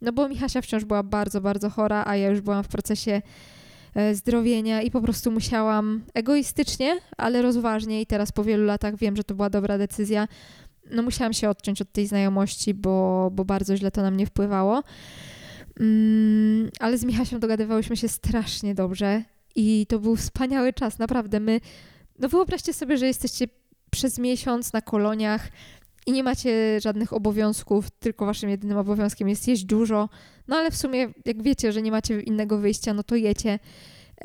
no 0.00 0.12
bo 0.12 0.28
Michasia 0.28 0.60
wciąż 0.60 0.84
była 0.84 1.02
bardzo, 1.02 1.40
bardzo 1.40 1.70
chora, 1.70 2.04
a 2.06 2.16
ja 2.16 2.28
już 2.28 2.40
byłam 2.40 2.64
w 2.64 2.68
procesie 2.68 3.22
e, 3.94 4.14
zdrowienia 4.14 4.82
i 4.82 4.90
po 4.90 5.00
prostu 5.00 5.30
musiałam 5.30 6.04
egoistycznie, 6.14 7.00
ale 7.16 7.42
rozważnie 7.42 8.00
i 8.00 8.06
teraz 8.06 8.32
po 8.32 8.44
wielu 8.44 8.64
latach 8.64 8.96
wiem, 8.96 9.16
że 9.16 9.24
to 9.24 9.34
była 9.34 9.50
dobra 9.50 9.78
decyzja, 9.78 10.28
no 10.90 11.02
musiałam 11.02 11.32
się 11.32 11.48
odciąć 11.50 11.82
od 11.82 11.92
tej 11.92 12.06
znajomości, 12.06 12.74
bo, 12.74 13.30
bo 13.32 13.44
bardzo 13.44 13.76
źle 13.76 13.90
to 13.90 14.02
na 14.02 14.10
mnie 14.10 14.26
wpływało. 14.26 14.82
Mm, 15.80 16.70
ale 16.80 16.98
z 16.98 17.04
Michasią 17.04 17.40
dogadywałyśmy 17.40 17.96
się 17.96 18.08
strasznie 18.08 18.74
dobrze 18.74 19.22
i 19.56 19.86
to 19.88 19.98
był 19.98 20.16
wspaniały 20.16 20.72
czas, 20.72 20.98
naprawdę. 20.98 21.40
My, 21.40 21.60
no 22.18 22.28
wyobraźcie 22.28 22.72
sobie, 22.72 22.96
że 22.96 23.06
jesteście 23.06 23.46
przez 23.90 24.18
miesiąc 24.18 24.72
na 24.72 24.80
koloniach 24.80 25.48
i 26.06 26.12
nie 26.12 26.22
macie 26.22 26.80
żadnych 26.80 27.12
obowiązków, 27.12 27.90
tylko 27.90 28.26
waszym 28.26 28.50
jedynym 28.50 28.78
obowiązkiem 28.78 29.28
jest 29.28 29.48
jeść 29.48 29.64
dużo. 29.64 30.08
No 30.48 30.56
ale 30.56 30.70
w 30.70 30.76
sumie, 30.76 31.08
jak 31.24 31.42
wiecie, 31.42 31.72
że 31.72 31.82
nie 31.82 31.90
macie 31.90 32.20
innego 32.20 32.58
wyjścia, 32.58 32.94
no 32.94 33.02
to 33.02 33.16
jecie. 33.16 33.58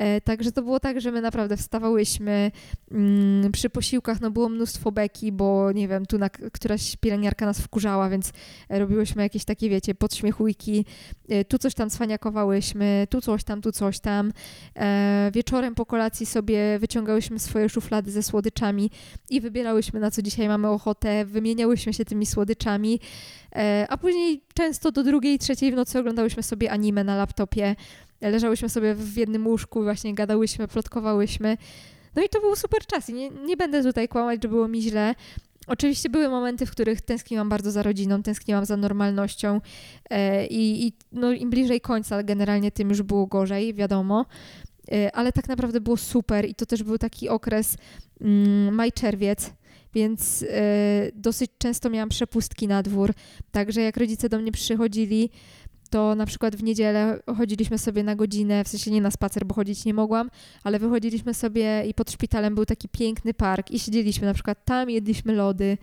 E, 0.00 0.20
także 0.20 0.52
to 0.52 0.62
było 0.62 0.80
tak, 0.80 1.00
że 1.00 1.12
my 1.12 1.20
naprawdę 1.20 1.56
wstawałyśmy 1.56 2.50
mm, 2.90 3.52
przy 3.52 3.70
posiłkach, 3.70 4.20
no 4.20 4.30
było 4.30 4.48
mnóstwo 4.48 4.92
beki, 4.92 5.32
bo 5.32 5.72
nie 5.72 5.88
wiem, 5.88 6.06
tu 6.06 6.18
na, 6.18 6.30
któraś 6.30 6.96
pielęgniarka 6.96 7.46
nas 7.46 7.60
wkurzała, 7.60 8.08
więc 8.08 8.32
robiłyśmy 8.68 9.22
jakieś 9.22 9.44
takie, 9.44 9.70
wiecie, 9.70 9.94
podśmiechujki, 9.94 10.84
e, 11.28 11.44
tu 11.44 11.58
coś 11.58 11.74
tam 11.74 11.90
cwaniakowałyśmy, 11.90 13.06
tu 13.10 13.20
coś 13.20 13.44
tam, 13.44 13.60
tu 13.60 13.72
coś 13.72 13.98
tam. 13.98 14.32
E, 14.76 15.30
wieczorem 15.34 15.74
po 15.74 15.86
kolacji 15.86 16.26
sobie 16.26 16.78
wyciągałyśmy 16.78 17.38
swoje 17.38 17.68
szuflady 17.68 18.10
ze 18.10 18.22
słodyczami 18.22 18.90
i 19.30 19.40
wybierałyśmy 19.40 20.00
na 20.00 20.10
co 20.10 20.22
dzisiaj 20.22 20.48
mamy 20.48 20.68
ochotę, 20.68 21.24
wymieniałyśmy 21.24 21.92
się 21.92 22.04
tymi 22.04 22.26
słodyczami, 22.26 23.00
a 23.88 23.96
później 23.98 24.42
często 24.54 24.92
do 24.92 25.02
drugiej, 25.02 25.38
trzeciej 25.38 25.72
w 25.72 25.74
nocy 25.74 25.98
oglądałyśmy 25.98 26.42
sobie 26.42 26.70
anime 26.70 27.04
na 27.04 27.16
laptopie, 27.16 27.76
leżałyśmy 28.20 28.68
sobie 28.68 28.94
w 28.94 29.16
jednym 29.16 29.46
łóżku, 29.46 29.82
właśnie 29.82 30.14
gadałyśmy, 30.14 30.68
plotkowałyśmy. 30.68 31.56
No 32.16 32.22
i 32.22 32.28
to 32.28 32.40
był 32.40 32.56
super 32.56 32.86
czas 32.86 33.08
i 33.08 33.14
nie, 33.14 33.30
nie 33.30 33.56
będę 33.56 33.82
tutaj 33.82 34.08
kłamać, 34.08 34.42
że 34.42 34.48
było 34.48 34.68
mi 34.68 34.82
źle. 34.82 35.14
Oczywiście 35.66 36.08
były 36.08 36.28
momenty, 36.28 36.66
w 36.66 36.70
których 36.70 37.00
tęskniłam 37.00 37.48
bardzo 37.48 37.70
za 37.70 37.82
rodziną, 37.82 38.22
tęskniłam 38.22 38.64
za 38.64 38.76
normalnością 38.76 39.60
e, 40.10 40.46
i, 40.46 40.86
i 40.86 40.92
no, 41.12 41.32
im 41.32 41.50
bliżej 41.50 41.80
końca 41.80 42.22
generalnie 42.22 42.70
tym 42.70 42.88
już 42.88 43.02
było 43.02 43.26
gorzej, 43.26 43.74
wiadomo. 43.74 44.26
E, 44.92 45.16
ale 45.16 45.32
tak 45.32 45.48
naprawdę 45.48 45.80
było 45.80 45.96
super 45.96 46.48
i 46.48 46.54
to 46.54 46.66
też 46.66 46.82
był 46.82 46.98
taki 46.98 47.28
okres 47.28 47.76
mm, 48.20 48.74
maj-czerwiec, 48.74 49.50
więc 49.94 50.42
e, 50.42 51.10
dosyć 51.14 51.50
często 51.58 51.90
miałam 51.90 52.08
przepustki 52.08 52.68
na 52.68 52.82
dwór. 52.82 53.12
Także 53.52 53.80
jak 53.80 53.96
rodzice 53.96 54.28
do 54.28 54.38
mnie 54.38 54.52
przychodzili, 54.52 55.30
to 55.90 56.14
na 56.14 56.26
przykład 56.26 56.56
w 56.56 56.62
niedzielę 56.62 57.20
chodziliśmy 57.36 57.78
sobie 57.78 58.02
na 58.02 58.16
godzinę, 58.16 58.64
w 58.64 58.68
sensie 58.68 58.90
nie 58.90 59.00
na 59.00 59.10
spacer, 59.10 59.46
bo 59.46 59.54
chodzić 59.54 59.84
nie 59.84 59.94
mogłam, 59.94 60.30
ale 60.64 60.78
wychodziliśmy 60.78 61.34
sobie 61.34 61.84
i 61.86 61.94
pod 61.94 62.10
szpitalem 62.10 62.54
był 62.54 62.66
taki 62.66 62.88
piękny 62.88 63.34
park 63.34 63.70
i 63.70 63.78
siedzieliśmy 63.78 64.26
na 64.26 64.34
przykład 64.34 64.64
tam, 64.64 64.90
jedliśmy 64.90 65.34
lody 65.34 65.78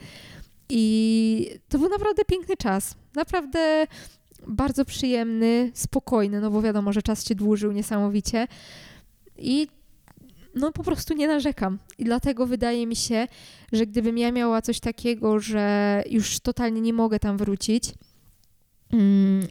i 0.69 1.49
to 1.69 1.79
był 1.79 1.89
naprawdę 1.89 2.25
piękny 2.25 2.57
czas. 2.57 2.95
Naprawdę 3.15 3.87
bardzo 4.47 4.85
przyjemny, 4.85 5.71
spokojny, 5.73 6.41
no 6.41 6.51
bo 6.51 6.61
wiadomo, 6.61 6.93
że 6.93 7.01
czas 7.01 7.27
się 7.27 7.35
dłużył 7.35 7.71
niesamowicie 7.71 8.47
i 9.37 9.67
no 10.55 10.71
po 10.71 10.83
prostu 10.83 11.13
nie 11.13 11.27
narzekam. 11.27 11.77
I 11.97 12.03
dlatego 12.03 12.45
wydaje 12.45 12.87
mi 12.87 12.95
się, 12.95 13.27
że 13.71 13.85
gdybym 13.85 14.17
ja 14.17 14.31
miała 14.31 14.61
coś 14.61 14.79
takiego, 14.79 15.39
że 15.39 16.03
już 16.09 16.39
totalnie 16.39 16.81
nie 16.81 16.93
mogę 16.93 17.19
tam 17.19 17.37
wrócić, 17.37 17.93
mm, 18.93 19.47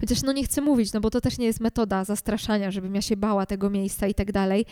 Chociaż 0.00 0.22
no 0.22 0.32
nie 0.32 0.44
chcę 0.44 0.60
mówić, 0.60 0.92
no 0.92 1.00
bo 1.00 1.10
to 1.10 1.20
też 1.20 1.38
nie 1.38 1.46
jest 1.46 1.60
metoda 1.60 2.04
zastraszania, 2.04 2.70
żebym 2.70 2.94
ja 2.94 3.02
się 3.02 3.16
bała 3.16 3.46
tego 3.46 3.70
miejsca 3.70 4.06
i 4.06 4.14
tak 4.14 4.32
dalej. 4.32 4.66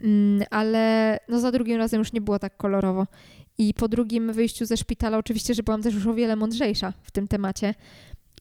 Mm, 0.00 0.42
ale 0.50 1.18
no 1.28 1.40
za 1.40 1.52
drugim 1.52 1.76
razem 1.76 1.98
już 1.98 2.12
nie 2.12 2.20
było 2.20 2.38
tak 2.38 2.56
kolorowo. 2.56 3.06
I 3.58 3.74
po 3.74 3.88
drugim 3.88 4.32
wyjściu 4.32 4.66
ze 4.66 4.76
szpitala 4.76 5.18
oczywiście, 5.18 5.54
że 5.54 5.62
byłam 5.62 5.82
też 5.82 5.94
już 5.94 6.06
o 6.06 6.14
wiele 6.14 6.36
mądrzejsza 6.36 6.92
w 7.02 7.10
tym 7.10 7.28
temacie. 7.28 7.74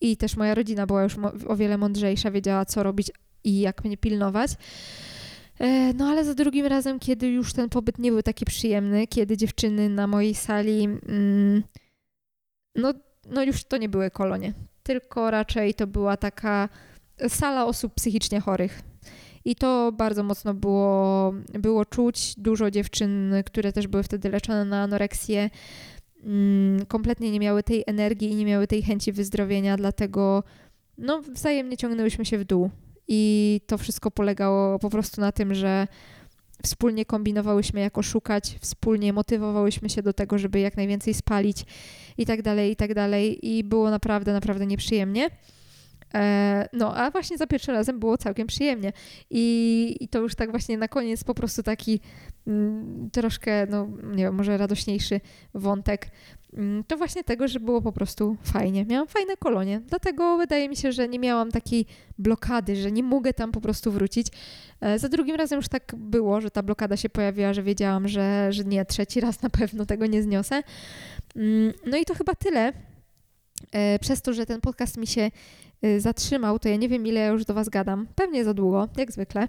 I 0.02 0.18
też 0.18 0.38
moja 0.38 0.56
rodzina 0.56 0.86
była 0.86 1.04
już 1.04 1.16
o 1.48 1.56
wiele 1.56 1.78
mądrzejsza, 1.78 2.32
wiedziała 2.32 2.66
co 2.66 2.84
robić 2.84 3.12
i 3.44 3.60
jak 3.60 3.84
mnie 3.84 3.98
pilnować. 3.98 4.52
E, 5.60 5.94
no 5.94 6.08
ale 6.08 6.26
za 6.26 6.34
drugim 6.34 6.66
razem, 6.66 7.00
kiedy 7.00 7.28
już 7.28 7.54
ten 7.54 7.70
pobyt 7.70 8.00
nie 8.00 8.12
był 8.12 8.22
taki 8.22 8.46
przyjemny, 8.46 9.08
kiedy 9.08 9.38
dziewczyny 9.38 9.90
na 9.90 10.08
mojej 10.08 10.36
sali, 10.36 10.84
mm, 10.84 11.64
no, 12.76 12.94
no 13.30 13.44
już 13.44 13.64
to 13.64 13.78
nie 13.78 13.90
były 13.90 14.12
kolonie 14.12 14.54
tylko 14.86 15.32
raczej 15.32 15.74
to 15.74 15.88
była 15.88 16.18
taka 16.18 16.70
sala 17.28 17.66
osób 17.66 17.94
psychicznie 17.94 18.40
chorych. 18.40 18.82
I 19.46 19.56
to 19.56 19.92
bardzo 19.92 20.24
mocno 20.24 20.54
było, 20.54 21.34
było 21.54 21.86
czuć. 21.86 22.36
Dużo 22.38 22.72
dziewczyn, 22.72 23.34
które 23.46 23.74
też 23.74 23.88
były 23.88 24.04
wtedy 24.04 24.30
leczone 24.30 24.66
na 24.66 24.82
anoreksję, 24.82 25.50
mm, 26.24 26.86
kompletnie 26.86 27.32
nie 27.32 27.40
miały 27.40 27.64
tej 27.64 27.84
energii 27.88 28.32
i 28.32 28.36
nie 28.36 28.46
miały 28.46 28.68
tej 28.68 28.84
chęci 28.84 29.12
wyzdrowienia, 29.12 29.78
dlatego 29.78 30.44
no, 30.98 31.22
wzajemnie 31.22 31.78
ciągnęłyśmy 31.78 32.26
się 32.26 32.38
w 32.38 32.44
dół. 32.44 32.70
I 33.08 33.62
to 33.68 33.78
wszystko 33.78 34.12
polegało 34.12 34.80
po 34.80 34.90
prostu 34.90 35.22
na 35.22 35.32
tym, 35.32 35.54
że 35.54 35.88
wspólnie 36.64 37.06
kombinowałyśmy, 37.06 37.80
jako 37.80 38.04
szukać, 38.04 38.58
wspólnie 38.62 39.14
motywowałyśmy 39.14 39.90
się 39.90 40.02
do 40.02 40.14
tego, 40.14 40.38
żeby 40.38 40.60
jak 40.60 40.78
najwięcej 40.78 41.14
spalić 41.14 41.66
i 42.18 42.26
tak 42.26 42.42
dalej, 42.42 42.72
i 42.72 42.76
tak 42.76 42.94
dalej. 42.94 43.48
I 43.48 43.64
było 43.64 43.90
naprawdę, 43.90 44.34
naprawdę 44.34 44.66
nieprzyjemnie. 44.66 45.30
E, 46.16 46.70
no, 46.74 46.96
a 46.96 47.12
właśnie 47.12 47.38
za 47.38 47.48
pierwszym 47.48 47.74
razem 47.74 48.00
było 48.00 48.18
całkiem 48.18 48.48
przyjemnie. 48.48 48.94
I, 49.30 49.98
I, 50.00 50.08
to 50.08 50.20
już 50.20 50.36
tak 50.36 50.52
właśnie 50.52 50.78
na 50.78 50.88
koniec 50.88 51.24
po 51.24 51.34
prostu 51.34 51.64
taki 51.64 52.00
mm, 52.48 53.10
troszkę, 53.12 53.68
no 53.70 53.88
nie 54.04 54.24
wiem, 54.24 54.36
może 54.36 54.58
radośniejszy 54.58 55.22
wątek. 55.54 56.08
Mm, 56.58 56.84
to 56.84 56.98
właśnie 56.98 57.24
tego, 57.24 57.48
że 57.48 57.60
było 57.60 57.82
po 57.82 57.92
prostu 57.92 58.38
fajnie. 58.44 58.86
Miałam 58.86 59.08
fajne 59.08 59.38
kolonie. 59.38 59.82
Dlatego 59.88 60.38
wydaje 60.38 60.70
mi 60.70 60.76
się, 60.76 60.92
że 60.92 61.08
nie 61.08 61.20
miałam 61.20 61.52
takiej 61.52 61.86
blokady, 62.18 62.76
że 62.76 62.92
nie 62.92 63.04
mogę 63.04 63.34
tam 63.34 63.52
po 63.52 63.62
prostu 63.62 63.92
wrócić. 63.92 64.28
E, 64.82 65.00
za 65.00 65.10
drugim 65.10 65.36
razem 65.36 65.58
już 65.58 65.68
tak 65.68 65.96
było, 65.98 66.42
że 66.42 66.52
ta 66.52 66.64
blokada 66.64 66.98
się 66.98 67.10
pojawiła, 67.10 67.54
że 67.54 67.64
wiedziałam, 67.64 68.08
że, 68.08 68.54
że 68.54 68.64
nie, 68.64 68.86
trzeci 68.86 69.20
raz 69.20 69.42
na 69.42 69.50
pewno 69.50 69.86
tego 69.86 70.06
nie 70.06 70.24
zniosę. 70.24 70.64
Mm, 71.36 71.74
no 71.86 71.98
i 71.98 72.06
to 72.06 72.14
chyba 72.14 72.36
tyle. 72.36 72.74
E, 73.72 74.00
przez 74.00 74.22
to, 74.22 74.34
że 74.34 74.46
ten 74.46 74.62
podcast 74.62 74.98
mi 74.98 75.08
się 75.08 75.32
y, 75.86 76.02
zatrzymał, 76.02 76.60
to 76.60 76.70
ja 76.70 76.76
nie 76.76 76.90
wiem, 76.90 77.08
ile 77.08 77.28
już 77.28 77.46
do 77.46 77.54
Was 77.54 77.70
gadam. 77.70 78.08
Pewnie 78.16 78.44
za 78.44 78.54
długo, 78.54 78.90
jak 78.98 79.12
zwykle. 79.12 79.48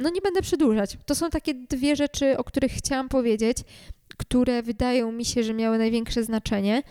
No 0.00 0.10
nie 0.10 0.20
będę 0.20 0.42
przedłużać. 0.42 0.98
To 1.06 1.14
są 1.14 1.30
takie 1.30 1.54
dwie 1.54 1.96
rzeczy, 1.96 2.38
o 2.38 2.44
których 2.44 2.72
chciałam 2.72 3.08
powiedzieć, 3.08 3.58
które 4.16 4.62
wydają 4.62 5.12
mi 5.12 5.24
się, 5.24 5.42
że 5.42 5.54
miały 5.54 5.78
największe 5.78 6.24
znaczenie. 6.24 6.82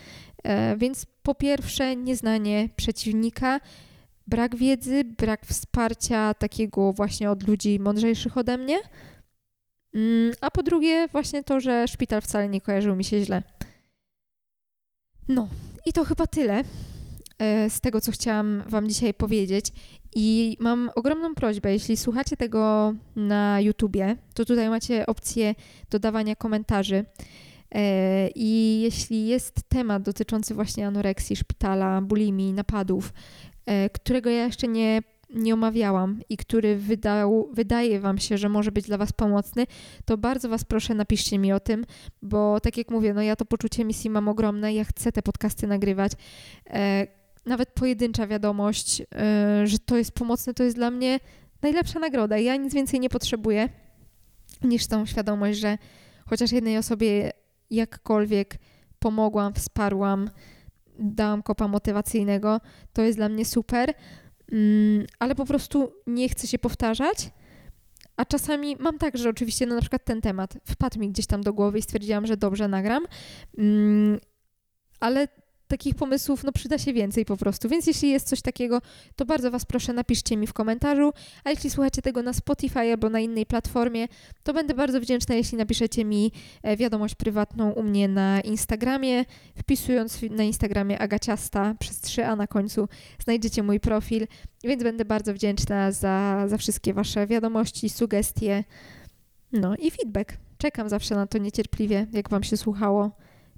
E, 0.43 0.77
więc 0.77 1.05
po 1.23 1.35
pierwsze, 1.35 1.95
nieznanie 1.95 2.69
przeciwnika, 2.75 3.59
brak 4.27 4.55
wiedzy, 4.55 5.03
brak 5.03 5.45
wsparcia 5.45 6.33
takiego 6.33 6.93
właśnie 6.93 7.31
od 7.31 7.47
ludzi 7.47 7.79
mądrzejszych 7.79 8.37
ode 8.37 8.57
mnie. 8.57 8.77
Mm, 9.93 10.33
a 10.41 10.51
po 10.51 10.63
drugie, 10.63 11.07
właśnie 11.07 11.43
to, 11.43 11.59
że 11.59 11.87
szpital 11.87 12.21
wcale 12.21 12.49
nie 12.49 12.61
kojarzył 12.61 12.95
mi 12.95 13.03
się 13.03 13.25
źle. 13.25 13.43
No, 15.27 15.47
i 15.85 15.93
to 15.93 16.03
chyba 16.03 16.27
tyle 16.27 16.63
z 17.69 17.81
tego, 17.81 18.01
co 18.01 18.11
chciałam 18.11 18.63
Wam 18.67 18.89
dzisiaj 18.89 19.13
powiedzieć. 19.13 19.71
I 20.15 20.57
mam 20.59 20.89
ogromną 20.95 21.35
prośbę, 21.35 21.73
jeśli 21.73 21.97
słuchacie 21.97 22.37
tego 22.37 22.93
na 23.15 23.61
YouTubie, 23.61 24.17
to 24.33 24.45
tutaj 24.45 24.69
macie 24.69 25.05
opcję 25.05 25.55
dodawania 25.89 26.35
komentarzy. 26.35 27.05
E, 27.71 28.29
I 28.35 28.81
jeśli 28.81 29.27
jest 29.27 29.69
temat 29.69 30.03
dotyczący 30.03 30.53
właśnie 30.53 30.87
anoreksji, 30.87 31.35
szpitala, 31.35 32.01
bulimii, 32.01 32.53
napadów, 32.53 33.13
e, 33.65 33.89
którego 33.89 34.29
ja 34.29 34.45
jeszcze 34.45 34.67
nie 34.67 35.01
nie 35.29 35.53
omawiałam 35.53 36.21
i 36.29 36.37
który 36.37 36.75
wydał, 36.75 37.49
wydaje 37.53 37.99
Wam 37.99 38.17
się, 38.17 38.37
że 38.37 38.49
może 38.49 38.71
być 38.71 38.85
dla 38.85 38.97
Was 38.97 39.13
pomocny, 39.13 39.67
to 40.05 40.17
bardzo 40.17 40.49
Was 40.49 40.63
proszę, 40.63 40.93
napiszcie 40.93 41.37
mi 41.37 41.53
o 41.53 41.59
tym, 41.59 41.85
bo 42.21 42.59
tak 42.59 42.77
jak 42.77 42.91
mówię, 42.91 43.13
no 43.13 43.21
ja 43.21 43.35
to 43.35 43.45
poczucie 43.45 43.85
misji 43.85 44.09
mam 44.09 44.27
ogromne, 44.27 44.73
ja 44.73 44.83
chcę 44.83 45.11
te 45.11 45.21
podcasty 45.21 45.67
nagrywać. 45.67 46.11
Nawet 47.45 47.71
pojedyncza 47.71 48.27
wiadomość, 48.27 49.01
e, 49.01 49.67
że 49.67 49.79
to 49.79 49.97
jest 49.97 50.11
pomocne, 50.11 50.53
to 50.53 50.63
jest 50.63 50.75
dla 50.75 50.91
mnie 50.91 51.19
najlepsza 51.61 51.99
nagroda. 51.99 52.37
Ja 52.37 52.55
nic 52.55 52.73
więcej 52.73 52.99
nie 52.99 53.09
potrzebuję 53.09 53.69
niż 54.61 54.87
tą 54.87 55.05
świadomość, 55.05 55.59
że 55.59 55.77
chociaż 56.29 56.51
jednej 56.51 56.77
osobie 56.77 57.31
jakkolwiek 57.69 58.57
pomogłam, 58.99 59.53
wsparłam, 59.53 60.29
dałam 60.99 61.43
kopa 61.43 61.67
motywacyjnego, 61.67 62.61
to 62.93 63.01
jest 63.01 63.17
dla 63.17 63.29
mnie 63.29 63.45
super. 63.45 63.93
Mm, 64.51 65.05
ale 65.19 65.35
po 65.35 65.45
prostu 65.45 65.91
nie 66.07 66.29
chcę 66.29 66.47
się 66.47 66.59
powtarzać. 66.59 67.29
A 68.17 68.25
czasami 68.25 68.75
mam 68.79 68.97
tak, 68.97 69.17
że 69.17 69.29
oczywiście, 69.29 69.65
no 69.65 69.75
na 69.75 69.81
przykład 69.81 70.05
ten 70.05 70.21
temat 70.21 70.57
wpadł 70.65 70.99
mi 70.99 71.09
gdzieś 71.09 71.27
tam 71.27 71.41
do 71.41 71.53
głowy 71.53 71.79
i 71.79 71.81
stwierdziłam, 71.81 72.27
że 72.27 72.37
dobrze 72.37 72.67
nagram, 72.67 73.05
mm, 73.57 74.19
ale 74.99 75.27
takich 75.67 75.95
pomysłów 75.95 76.43
no, 76.43 76.51
przyda 76.51 76.77
się 76.77 76.93
więcej 76.93 77.25
po 77.25 77.37
prostu. 77.37 77.69
Więc 77.69 77.87
jeśli 77.87 78.09
jest 78.09 78.27
coś 78.27 78.41
takiego, 78.41 78.81
to 79.15 79.25
bardzo 79.25 79.51
Was 79.51 79.65
proszę, 79.65 79.93
napiszcie 79.93 80.37
mi 80.37 80.47
w 80.47 80.53
komentarzu. 80.53 81.13
A 81.43 81.49
jeśli 81.49 81.69
słuchacie 81.69 82.01
tego 82.01 82.21
na 82.21 82.33
Spotify 82.33 82.79
albo 82.79 83.09
na 83.09 83.19
innej 83.19 83.45
platformie, 83.45 84.07
to 84.43 84.53
będę 84.53 84.73
bardzo 84.73 85.01
wdzięczna, 85.01 85.35
jeśli 85.35 85.57
napiszecie 85.57 86.05
mi 86.05 86.31
e, 86.63 86.77
wiadomość 86.77 87.15
prywatną 87.15 87.71
u 87.71 87.83
mnie 87.83 88.07
na 88.07 88.41
Instagramie. 88.41 89.25
Wpisując 89.57 90.21
na 90.29 90.43
Instagramie 90.43 90.99
Agaciasta 90.99 91.75
przez 91.79 92.01
3A 92.01 92.37
na 92.37 92.47
końcu 92.47 92.87
znajdziecie 93.23 93.63
mój 93.63 93.79
profil, 93.79 94.27
więc 94.63 94.83
będę 94.83 95.05
bardzo 95.05 95.33
wdzięczna 95.33 95.91
za, 95.91 96.45
za 96.47 96.57
wszystkie 96.57 96.93
Wasze 96.93 97.27
wiadomości, 97.27 97.89
sugestie, 97.89 98.63
no 99.51 99.75
i 99.75 99.91
feedback. 99.91 100.37
Czekam 100.57 100.89
zawsze 100.89 101.15
na 101.15 101.27
to 101.27 101.37
niecierpliwie, 101.37 102.07
jak 102.13 102.29
Wam 102.29 102.43
się 102.43 102.57
słuchało 102.57 103.11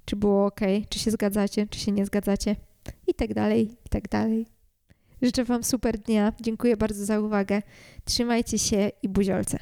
czy 0.08 0.16
było 0.16 0.46
ok, 0.46 0.60
czy 0.88 0.98
się 0.98 1.10
zgadzacie, 1.10 1.66
czy 1.66 1.80
się 1.80 1.92
nie 1.92 2.06
zgadzacie 2.06 2.56
i 3.06 3.14
tak 3.14 3.34
dalej, 3.34 3.70
i 3.86 3.88
tak 3.88 4.08
dalej. 4.08 4.46
Życzę 5.22 5.44
Wam 5.44 5.64
super 5.64 5.98
dnia. 5.98 6.32
Dziękuję 6.40 6.76
bardzo 6.76 7.04
za 7.04 7.20
uwagę. 7.20 7.62
Trzymajcie 8.04 8.58
się 8.58 8.90
i 9.02 9.08
buziolce. 9.08 9.58